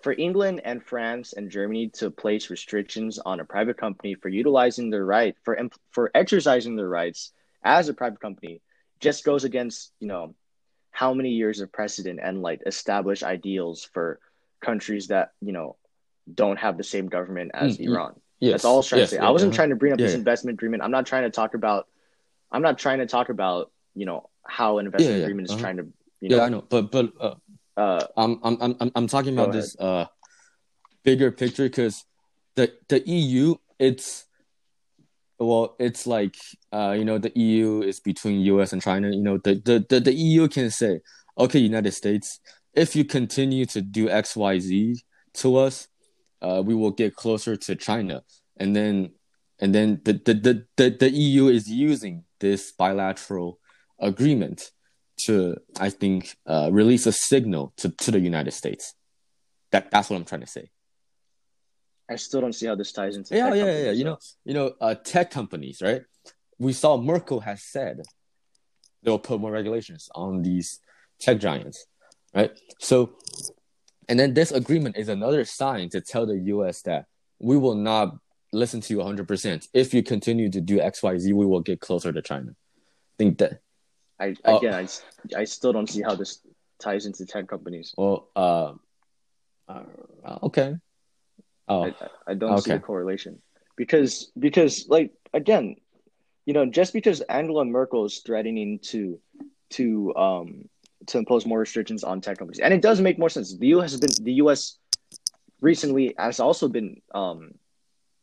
for 0.04 0.14
England 0.18 0.62
and 0.64 0.84
France 0.84 1.34
and 1.34 1.50
Germany 1.50 1.90
to 1.96 2.12
place 2.12 2.50
restrictions 2.50 3.18
on 3.20 3.40
a 3.40 3.46
private 3.46 3.78
company 3.78 4.16
for 4.16 4.30
utilizing 4.30 4.90
their 4.90 5.06
right 5.06 5.36
for 5.44 5.58
for 5.92 6.12
exercising 6.14 6.76
their 6.76 6.90
rights 6.90 7.32
as 7.64 7.90
a 7.90 7.94
private 7.94 8.20
company 8.20 8.62
just 9.00 9.24
goes 9.24 9.44
against 9.44 9.92
you 10.00 10.08
know 10.08 10.36
how 10.92 11.14
many 11.14 11.30
years 11.30 11.60
of 11.60 11.72
precedent 11.72 12.20
and 12.22 12.42
like 12.42 12.62
established 12.66 13.24
ideals 13.24 13.90
for 13.94 14.20
countries 14.62 15.08
that 15.08 15.32
you 15.42 15.54
know 15.54 15.76
don't 16.32 16.58
have 16.58 16.78
the 16.78 16.84
same 16.84 17.08
government 17.08 17.52
as 17.54 17.78
mm-hmm. 17.78 17.92
Iran. 17.92 18.20
Yes. 18.40 18.52
That's 18.52 18.66
all 18.66 18.76
I 18.76 18.78
was 18.78 18.88
trying 18.88 19.00
yes, 19.00 19.10
to 19.10 19.16
say. 19.16 19.22
Yeah, 19.22 19.28
I 19.28 19.32
wasn't 19.32 19.54
trying 19.54 19.70
to 19.70 19.76
bring 19.76 19.94
up 19.94 20.00
yeah, 20.00 20.08
this 20.08 20.16
investment 20.16 20.56
agreement. 20.56 20.84
I'm 20.84 20.92
not 20.92 21.06
trying 21.06 21.24
to 21.24 21.30
talk 21.30 21.54
about. 21.54 21.88
I'm 22.52 22.62
not 22.62 22.78
trying 22.78 23.00
to 23.00 23.06
talk 23.06 23.30
about 23.30 23.72
you 23.96 24.06
know 24.06 24.30
how 24.46 24.80
an 24.80 24.86
investment 24.86 25.22
agreement 25.22 25.48
is 25.48 25.52
uh-huh. 25.54 25.62
trying 25.62 25.78
to. 25.78 25.88
You 26.22 26.30
know, 26.30 26.38
yeah, 26.38 26.44
I 26.44 26.50
know, 26.50 26.62
but 26.62 26.92
but 26.92 27.12
uh, 27.20 27.36
uh, 27.78 28.06
I'm 28.16 28.40
I'm 28.44 28.76
I'm 28.80 28.92
I'm 28.96 29.08
talking 29.08 29.34
about 29.34 29.52
this 29.52 29.76
uh 29.80 30.06
bigger 31.04 31.32
picture 31.32 31.64
because 31.64 32.06
the 32.56 32.74
the 32.88 33.08
EU 33.08 33.56
it's 33.80 34.26
well 35.40 35.76
it's 35.80 36.08
like 36.08 36.36
uh 36.72 36.96
you 36.98 37.06
know 37.06 37.18
the 37.18 37.32
EU 37.36 37.82
is 37.82 38.00
between 38.00 38.42
US 38.42 38.74
and 38.74 38.82
China 38.82 39.10
you 39.10 39.22
know 39.22 39.38
the 39.38 39.56
the 39.56 39.86
the, 39.90 40.00
the 40.00 40.14
EU 40.14 40.48
can 40.48 40.70
say 40.70 41.02
okay 41.38 41.60
United 41.60 41.92
States 41.92 42.40
if 42.74 42.96
you 42.96 43.06
continue 43.06 43.66
to 43.68 43.82
do 43.82 44.08
XYZ 44.08 45.04
to 45.36 45.58
us, 45.58 45.88
uh, 46.42 46.62
we 46.66 46.76
will 46.76 46.92
get 46.92 47.16
closer 47.16 47.56
to 47.56 47.76
China. 47.76 48.24
And 48.58 48.76
then 48.76 49.12
and 49.60 49.74
then 49.74 50.02
the, 50.04 50.14
the, 50.14 50.34
the, 50.34 50.66
the, 50.76 50.90
the 50.90 51.10
EU 51.10 51.48
is 51.48 51.70
using 51.70 52.24
this 52.40 52.72
bilateral 52.72 53.60
agreement 54.00 54.72
to, 55.26 55.58
I 55.80 55.90
think, 55.90 56.36
uh, 56.46 56.70
release 56.72 57.06
a 57.06 57.12
signal 57.12 57.74
to, 57.78 57.90
to 57.90 58.12
the 58.12 58.20
United 58.20 58.52
States. 58.52 58.94
That 59.72 59.90
that's 59.92 60.10
what 60.10 60.18
I'm 60.18 60.26
trying 60.26 60.42
to 60.42 60.48
say. 60.48 60.70
I 62.10 62.18
still 62.18 62.42
don't 62.42 62.54
see 62.54 62.68
how 62.68 62.76
this 62.76 62.92
ties 62.92 63.16
into. 63.16 63.36
Yeah, 63.36 63.54
yeah, 63.54 63.86
yeah. 63.86 63.92
You 63.92 64.04
know, 64.04 64.18
you 64.46 64.54
know, 64.54 64.74
uh, 64.80 64.96
tech 64.96 65.32
companies, 65.32 65.82
right? 65.82 66.04
We 66.60 66.74
saw 66.74 66.98
Merkel 66.98 67.40
has 67.40 67.64
said 67.64 68.02
they'll 69.02 69.20
put 69.20 69.40
more 69.40 69.52
regulations 69.52 70.10
on 70.14 70.44
these 70.44 70.80
tech 71.20 71.40
giants 71.40 71.88
right? 72.34 72.52
So, 72.80 73.16
and 74.10 74.20
then 74.20 74.34
this 74.34 74.52
agreement 74.52 74.98
is 74.98 75.10
another 75.10 75.46
sign 75.46 75.90
to 75.90 76.02
tell 76.02 76.26
the 76.26 76.38
U.S. 76.38 76.82
that 76.84 77.06
we 77.40 77.58
will 77.58 77.76
not 77.76 78.16
listen 78.52 78.82
to 78.82 78.94
you 78.94 79.00
100%. 79.00 79.68
If 79.74 79.94
you 79.94 80.04
continue 80.04 80.50
to 80.50 80.62
do 80.62 80.80
X, 80.80 81.02
Y, 81.04 81.18
Z, 81.18 81.34
we 81.34 81.46
will 81.46 81.62
get 81.62 81.80
closer 81.80 82.12
to 82.12 82.22
China. 82.22 82.52
I 82.52 83.16
think 83.18 83.38
that. 83.40 83.60
I 84.24 84.56
again, 84.58 84.74
uh, 84.74 85.38
I, 85.38 85.42
I 85.42 85.44
still 85.44 85.74
don't 85.74 85.90
see 85.90 86.02
how 86.02 86.16
this 86.16 86.40
ties 86.80 87.06
into 87.06 87.26
tech 87.26 87.48
companies. 87.48 87.94
Well, 87.98 88.30
uh, 88.36 88.74
uh 89.68 90.40
okay. 90.44 90.76
Oh, 91.68 91.84
I, 91.84 91.94
I 92.28 92.34
don't 92.34 92.52
okay. 92.54 92.62
see 92.62 92.72
a 92.72 92.80
correlation 92.80 93.42
because 93.76 94.32
because 94.38 94.88
like 94.88 95.12
again, 95.34 95.76
you 96.46 96.54
know, 96.54 96.66
just 96.66 96.94
because 96.94 97.22
Angela 97.22 97.66
Merkel 97.66 98.06
is 98.06 98.20
threatening 98.20 98.80
to 98.92 99.20
to 99.72 100.16
um 100.16 100.70
to 101.08 101.18
impose 101.18 101.46
more 101.46 101.60
restrictions 101.60 102.04
on 102.04 102.22
tech 102.22 102.38
companies, 102.38 102.60
and 102.60 102.74
it 102.74 102.82
does 102.82 103.02
make 103.02 103.20
more 103.20 103.30
sense. 103.30 103.58
The 103.58 103.68
U.S. 103.68 103.92
has 103.92 104.00
been 104.00 104.26
the 104.26 104.34
U.S. 104.44 104.78
recently 105.62 106.16
has 106.18 106.40
also 106.40 106.68
been 106.68 107.02
um, 107.14 107.56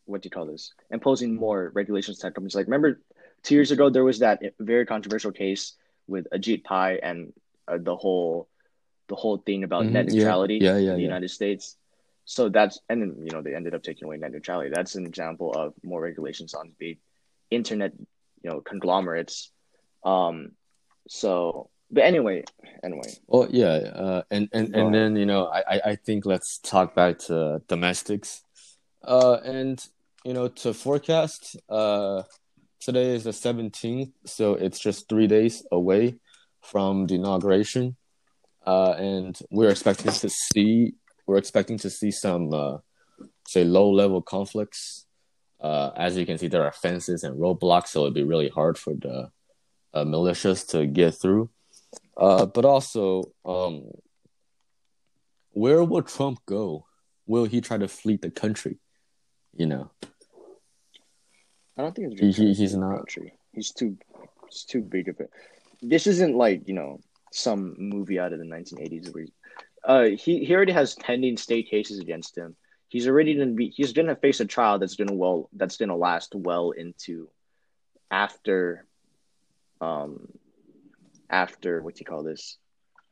what 0.06 0.22
do 0.22 0.26
you 0.26 0.30
call 0.30 0.46
this? 0.46 0.72
Imposing 0.90 1.34
more 1.34 1.72
regulations 1.74 2.18
on 2.18 2.28
tech 2.28 2.34
companies. 2.34 2.54
Like 2.54 2.66
remember, 2.66 3.00
two 3.42 3.54
years 3.54 3.70
ago 3.70 3.90
there 3.90 4.04
was 4.04 4.18
that 4.20 4.40
very 4.58 4.86
controversial 4.86 5.32
case 5.32 5.76
with 6.10 6.26
Ajit 6.34 6.64
Pai 6.64 7.00
and 7.00 7.32
uh, 7.68 7.78
the 7.78 7.96
whole 7.96 8.48
the 9.08 9.16
whole 9.16 9.38
thing 9.38 9.64
about 9.64 9.84
mm-hmm. 9.84 9.94
net 9.94 10.06
neutrality 10.06 10.58
yeah. 10.60 10.72
Yeah, 10.72 10.78
yeah, 10.78 10.90
in 10.92 10.96
the. 10.96 11.02
United 11.02 11.30
States. 11.30 11.76
So 12.24 12.48
that's 12.48 12.78
and 12.88 13.02
then 13.02 13.16
you 13.24 13.30
know 13.32 13.42
they 13.42 13.54
ended 13.54 13.74
up 13.74 13.82
taking 13.82 14.04
away 14.04 14.16
net 14.18 14.32
neutrality. 14.32 14.70
That's 14.74 14.94
an 14.94 15.06
example 15.06 15.52
of 15.52 15.74
more 15.82 16.00
regulations 16.00 16.54
on 16.54 16.72
big 16.78 16.98
internet 17.50 17.92
you 18.42 18.50
know 18.50 18.60
conglomerates. 18.60 19.50
Um, 20.04 20.52
so 21.08 21.70
but 21.90 22.04
anyway, 22.04 22.44
anyway. 22.84 23.12
Well, 23.26 23.48
yeah, 23.50 23.72
uh, 23.72 24.22
and 24.30 24.48
and 24.52 24.74
and 24.74 24.94
then 24.94 25.16
you 25.16 25.26
know, 25.26 25.46
I 25.46 25.80
I 25.84 25.96
think 25.96 26.24
let's 26.24 26.58
talk 26.58 26.94
back 26.94 27.18
to 27.26 27.62
domestics, 27.66 28.44
uh, 29.02 29.38
and 29.44 29.84
you 30.24 30.32
know, 30.32 30.48
to 30.48 30.72
forecast. 30.72 31.56
Uh, 31.68 32.22
today 32.80 33.14
is 33.14 33.24
the 33.24 33.32
seventeenth, 33.32 34.10
so 34.24 34.54
it's 34.54 34.78
just 34.78 35.08
three 35.08 35.26
days 35.26 35.64
away 35.70 36.16
from 36.60 37.06
the 37.06 37.14
inauguration, 37.14 37.96
uh, 38.66 38.92
and 38.92 39.38
we're 39.50 39.70
expecting 39.70 40.12
to 40.12 40.28
see 40.28 40.94
we're 41.26 41.38
expecting 41.38 41.78
to 41.78 41.90
see 41.90 42.10
some 42.10 42.52
uh, 42.52 42.78
say 43.46 43.64
low 43.64 43.90
level 43.90 44.22
conflicts. 44.22 45.06
Uh, 45.60 45.90
as 45.94 46.16
you 46.16 46.24
can 46.24 46.38
see, 46.38 46.48
there 46.48 46.64
are 46.64 46.72
fences 46.72 47.22
and 47.22 47.36
roadblocks, 47.38 47.88
so 47.88 48.02
it'd 48.02 48.14
be 48.14 48.22
really 48.22 48.48
hard 48.48 48.78
for 48.78 48.94
the 48.94 49.30
uh, 49.92 50.04
militias 50.04 50.66
to 50.66 50.86
get 50.86 51.14
through. 51.14 51.50
Uh, 52.16 52.46
but 52.46 52.64
also, 52.64 53.24
um, 53.44 53.84
where 55.50 55.84
will 55.84 56.02
Trump 56.02 56.38
go? 56.46 56.86
Will 57.26 57.44
he 57.44 57.60
try 57.60 57.76
to 57.76 57.88
flee 57.88 58.16
the 58.16 58.30
country? 58.30 58.78
You 59.54 59.66
know, 59.66 59.90
I 61.80 61.82
don't 61.84 61.96
think 61.96 62.20
he, 62.20 62.30
he, 62.30 62.52
he's 62.52 62.76
not. 62.76 62.96
Country. 62.96 63.32
He's 63.54 63.70
too, 63.70 63.96
he's 64.50 64.64
too 64.64 64.82
big 64.82 65.08
of 65.08 65.18
it. 65.18 65.30
This 65.80 66.06
isn't 66.06 66.36
like 66.36 66.68
you 66.68 66.74
know, 66.74 67.00
some 67.32 67.74
movie 67.78 68.18
out 68.18 68.34
of 68.34 68.38
the 68.38 68.44
1980s 68.44 69.14
where 69.14 69.26
uh, 69.84 70.04
he 70.14 70.44
he 70.44 70.54
already 70.54 70.72
has 70.72 70.94
pending 70.96 71.38
state 71.38 71.70
cases 71.70 71.98
against 71.98 72.36
him. 72.36 72.54
He's 72.88 73.08
already 73.08 73.32
gonna 73.32 73.52
be 73.52 73.68
he's 73.70 73.94
gonna 73.94 74.14
face 74.14 74.40
a 74.40 74.44
trial 74.44 74.78
that's 74.78 74.96
gonna 74.96 75.14
well 75.14 75.48
that's 75.54 75.78
gonna 75.78 75.96
last 75.96 76.34
well 76.34 76.72
into 76.72 77.30
after 78.10 78.84
um 79.80 80.28
after 81.30 81.80
what 81.80 81.94
do 81.94 82.00
you 82.00 82.04
call 82.04 82.22
this 82.22 82.58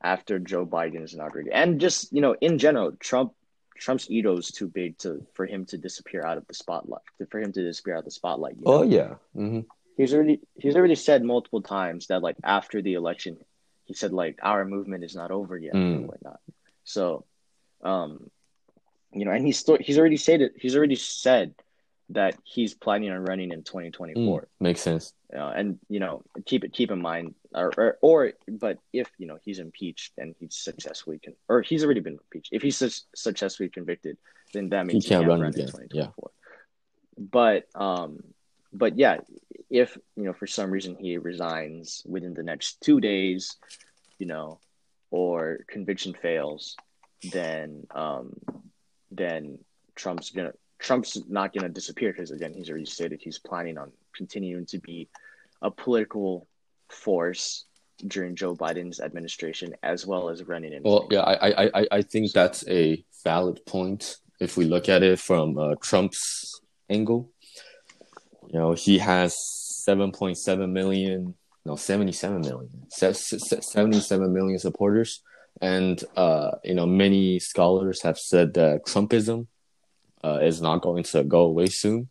after 0.03 0.39
Joe 0.39 0.67
Biden 0.67 1.03
is 1.03 1.15
inaugurated 1.15 1.55
and 1.55 1.81
just 1.81 2.13
you 2.13 2.21
know 2.21 2.37
in 2.39 2.59
general 2.59 2.93
Trump 3.01 3.33
Trump's 3.79 4.11
ego 4.11 4.37
is 4.37 4.49
too 4.49 4.69
big 4.69 4.99
to 4.99 5.25
for 5.35 5.47
him 5.47 5.65
to 5.67 5.79
disappear 5.79 6.25
out 6.25 6.39
of 6.39 6.47
the 6.47 6.55
spotlight 6.55 7.03
for 7.31 7.41
him 7.41 7.53
to 7.53 7.63
disappear 7.63 7.95
out 7.95 8.01
of 8.01 8.05
the 8.05 8.11
spotlight. 8.11 8.57
You 8.57 8.65
know? 8.65 8.73
Oh 8.73 8.83
yeah. 8.83 9.15
Mm-hmm. 9.37 9.61
He's 9.97 10.15
already 10.15 10.41
he's 10.57 10.77
already 10.77 10.95
said 10.95 11.25
multiple 11.25 11.63
times 11.63 12.09
that 12.09 12.23
like 12.23 12.37
after 12.43 12.83
the 12.83 12.95
election 12.95 13.39
he 13.85 13.95
said 13.95 14.13
like 14.13 14.39
our 14.43 14.65
movement 14.65 15.05
is 15.05 15.15
not 15.15 15.31
over 15.31 15.57
yet 15.57 15.75
mm. 15.75 15.97
and 15.97 16.09
whatnot. 16.09 16.41
So, 16.85 17.25
um, 17.83 18.31
you 19.13 19.25
know, 19.25 19.31
and 19.31 19.45
he's 19.45 19.59
still 19.59 19.79
he's 19.81 19.99
already 19.99 20.17
said 20.17 20.43
it. 20.43 20.53
He's 20.57 20.77
already 20.77 20.97
said 20.97 21.55
that 22.11 22.37
he's 22.45 22.75
planning 22.75 23.11
on 23.11 23.25
running 23.25 23.53
in 23.53 23.63
2024. 23.63 24.41
Mm, 24.41 24.47
makes 24.61 24.81
sense. 24.81 25.13
Uh, 25.35 25.53
and 25.55 25.79
you 25.89 26.01
know, 26.01 26.23
keep 26.47 26.65
it 26.65 26.73
keep 26.73 26.91
in 26.91 27.01
mind, 27.03 27.35
or, 27.55 27.71
or, 27.77 27.99
or 28.01 28.33
but 28.49 28.79
if 28.93 29.11
you 29.19 29.27
know 29.27 29.39
he's 29.45 29.59
impeached 29.59 30.13
and 30.17 30.35
he's 30.41 30.55
successfully 30.55 31.21
con- 31.23 31.35
or 31.49 31.61
he's 31.61 31.85
already 31.85 32.01
been 32.01 32.15
impeached, 32.15 32.49
if 32.53 32.63
he's 32.63 32.77
su- 32.77 33.05
successfully 33.15 33.69
convicted, 33.69 34.17
then 34.55 34.71
that 34.71 34.87
means 34.87 35.05
he 35.05 35.09
can't, 35.09 35.23
he 35.23 35.29
can't 35.29 35.29
run, 35.29 35.41
run 35.41 35.51
again. 35.51 35.67
in 35.67 35.67
2024. 35.67 36.31
Yeah. 37.19 37.25
But 37.31 37.67
um, 37.75 38.23
but 38.73 38.97
yeah, 38.99 39.19
if 39.69 39.99
you 40.17 40.25
know 40.25 40.33
for 40.33 40.47
some 40.47 40.71
reason 40.71 40.97
he 40.99 41.19
resigns 41.19 42.03
within 42.07 42.33
the 42.33 42.43
next 42.43 42.81
two 42.81 43.01
days, 43.01 43.57
you 44.19 44.27
know, 44.27 44.61
or 45.11 45.61
conviction 45.69 46.15
fails, 46.15 46.75
then 47.33 47.87
um, 47.95 48.33
then 49.11 49.59
Trump's 49.95 50.31
gonna 50.31 50.53
Trump's 50.79 51.21
not 51.29 51.53
gonna 51.53 51.69
disappear 51.69 52.13
because 52.13 52.31
again 52.31 52.55
he's 52.55 52.71
already 52.71 52.87
stated 52.87 53.21
he's 53.23 53.39
planning 53.39 53.79
on 53.79 53.93
continuing 54.15 54.67
to 54.67 54.79
be 54.79 55.09
a 55.63 55.71
political 55.71 56.47
force 56.89 57.65
during 58.07 58.37
Joe 58.37 58.55
Biden's 58.55 59.01
administration 59.01 59.75
as 59.83 60.07
well 60.07 60.29
as 60.29 60.45
running 60.45 60.73
in. 60.73 60.83
Well, 60.83 61.09
yeah, 61.11 61.21
I 61.21 61.71
I 61.81 61.87
I 61.91 62.03
think 62.03 62.33
that's 62.33 62.67
a 62.69 63.05
valid 63.25 63.65
point 63.67 64.17
if 64.41 64.57
we 64.57 64.65
look 64.65 64.89
at 64.89 65.03
it 65.03 65.19
from 65.19 65.59
uh, 65.59 65.75
Trump's 65.83 66.61
angle. 66.89 67.31
You 68.49 68.59
know, 68.59 68.73
he 68.73 68.99
has 68.99 69.37
7.7 69.87 70.71
million, 70.71 71.35
no, 71.65 71.77
77 71.77 72.41
million, 72.41 72.71
77 72.91 74.33
million 74.33 74.59
supporters. 74.59 75.23
And, 75.61 76.03
uh, 76.17 76.53
you 76.65 76.75
know, 76.75 76.87
many 76.87 77.41
scholars 77.41 78.03
have 78.03 78.19
said 78.19 78.55
that 78.55 78.87
Trumpism 78.87 79.49
uh, 80.25 80.39
is 80.43 80.61
not 80.61 80.83
going 80.83 81.05
to 81.05 81.25
go 81.25 81.43
away 81.43 81.67
soon. 81.67 82.09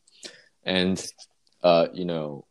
And, 0.64 1.04
uh, 1.64 1.88
you 1.94 2.06
know, 2.06 2.46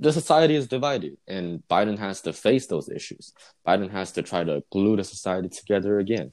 the 0.00 0.12
society 0.12 0.54
is 0.54 0.68
divided 0.68 1.16
and 1.26 1.62
Biden 1.68 1.98
has 1.98 2.20
to 2.22 2.32
face 2.32 2.66
those 2.66 2.88
issues. 2.88 3.32
Biden 3.66 3.90
has 3.90 4.12
to 4.12 4.22
try 4.22 4.44
to 4.44 4.62
glue 4.70 4.96
the 4.96 5.04
society 5.04 5.48
together 5.48 5.98
again. 5.98 6.32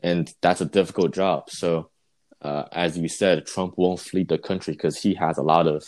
And 0.00 0.32
that's 0.42 0.60
a 0.60 0.66
difficult 0.66 1.14
job. 1.14 1.50
So, 1.50 1.90
uh, 2.42 2.64
as 2.70 2.96
you 2.96 3.08
said, 3.08 3.46
Trump 3.46 3.74
won't 3.76 4.00
flee 4.00 4.24
the 4.24 4.38
country 4.38 4.74
because 4.74 5.00
he 5.00 5.14
has 5.14 5.38
a 5.38 5.42
lot 5.42 5.66
of 5.66 5.84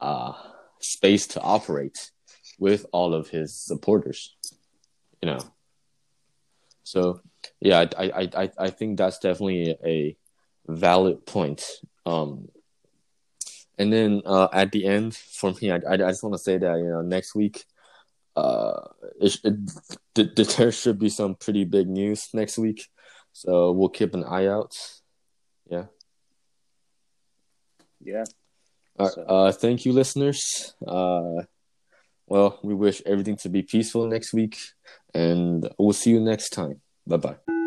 uh, 0.00 0.32
space 0.80 1.26
to 1.28 1.40
operate 1.40 2.10
with 2.58 2.86
all 2.92 3.14
of 3.14 3.28
his 3.28 3.54
supporters. 3.54 4.34
You 5.20 5.30
know, 5.30 5.40
so 6.84 7.20
yeah, 7.60 7.86
I 7.96 8.10
I 8.10 8.30
I, 8.34 8.50
I 8.58 8.70
think 8.70 8.96
that's 8.96 9.18
definitely 9.18 9.76
a 9.84 10.16
valid 10.68 11.26
point. 11.26 11.64
Um, 12.06 12.48
and 13.78 13.92
then 13.92 14.22
uh, 14.26 14.48
at 14.52 14.72
the 14.72 14.86
end, 14.86 15.14
for 15.14 15.52
me, 15.62 15.70
I, 15.70 15.80
I 15.88 15.96
just 15.96 16.22
want 16.22 16.34
to 16.34 16.38
say 16.38 16.58
that 16.58 16.78
you 16.78 16.90
know 16.90 17.02
next 17.02 17.34
week, 17.34 17.64
uh, 18.36 18.80
it, 19.20 19.38
it, 19.44 20.56
there 20.56 20.72
should 20.72 20.98
be 20.98 21.08
some 21.08 21.34
pretty 21.34 21.64
big 21.64 21.88
news 21.88 22.28
next 22.32 22.58
week, 22.58 22.88
so 23.32 23.72
we'll 23.72 23.88
keep 23.88 24.14
an 24.14 24.24
eye 24.24 24.46
out. 24.46 24.76
Yeah. 25.70 25.86
Yeah. 28.00 28.24
So. 28.98 29.22
Uh, 29.22 29.52
thank 29.52 29.84
you, 29.84 29.92
listeners. 29.92 30.74
Uh, 30.84 31.42
well, 32.26 32.58
we 32.62 32.74
wish 32.74 33.00
everything 33.06 33.36
to 33.38 33.48
be 33.48 33.62
peaceful 33.62 34.06
next 34.06 34.32
week, 34.32 34.58
and 35.14 35.68
we'll 35.78 35.92
see 35.92 36.10
you 36.10 36.20
next 36.20 36.50
time. 36.50 36.80
Bye 37.06 37.16
bye. 37.16 37.57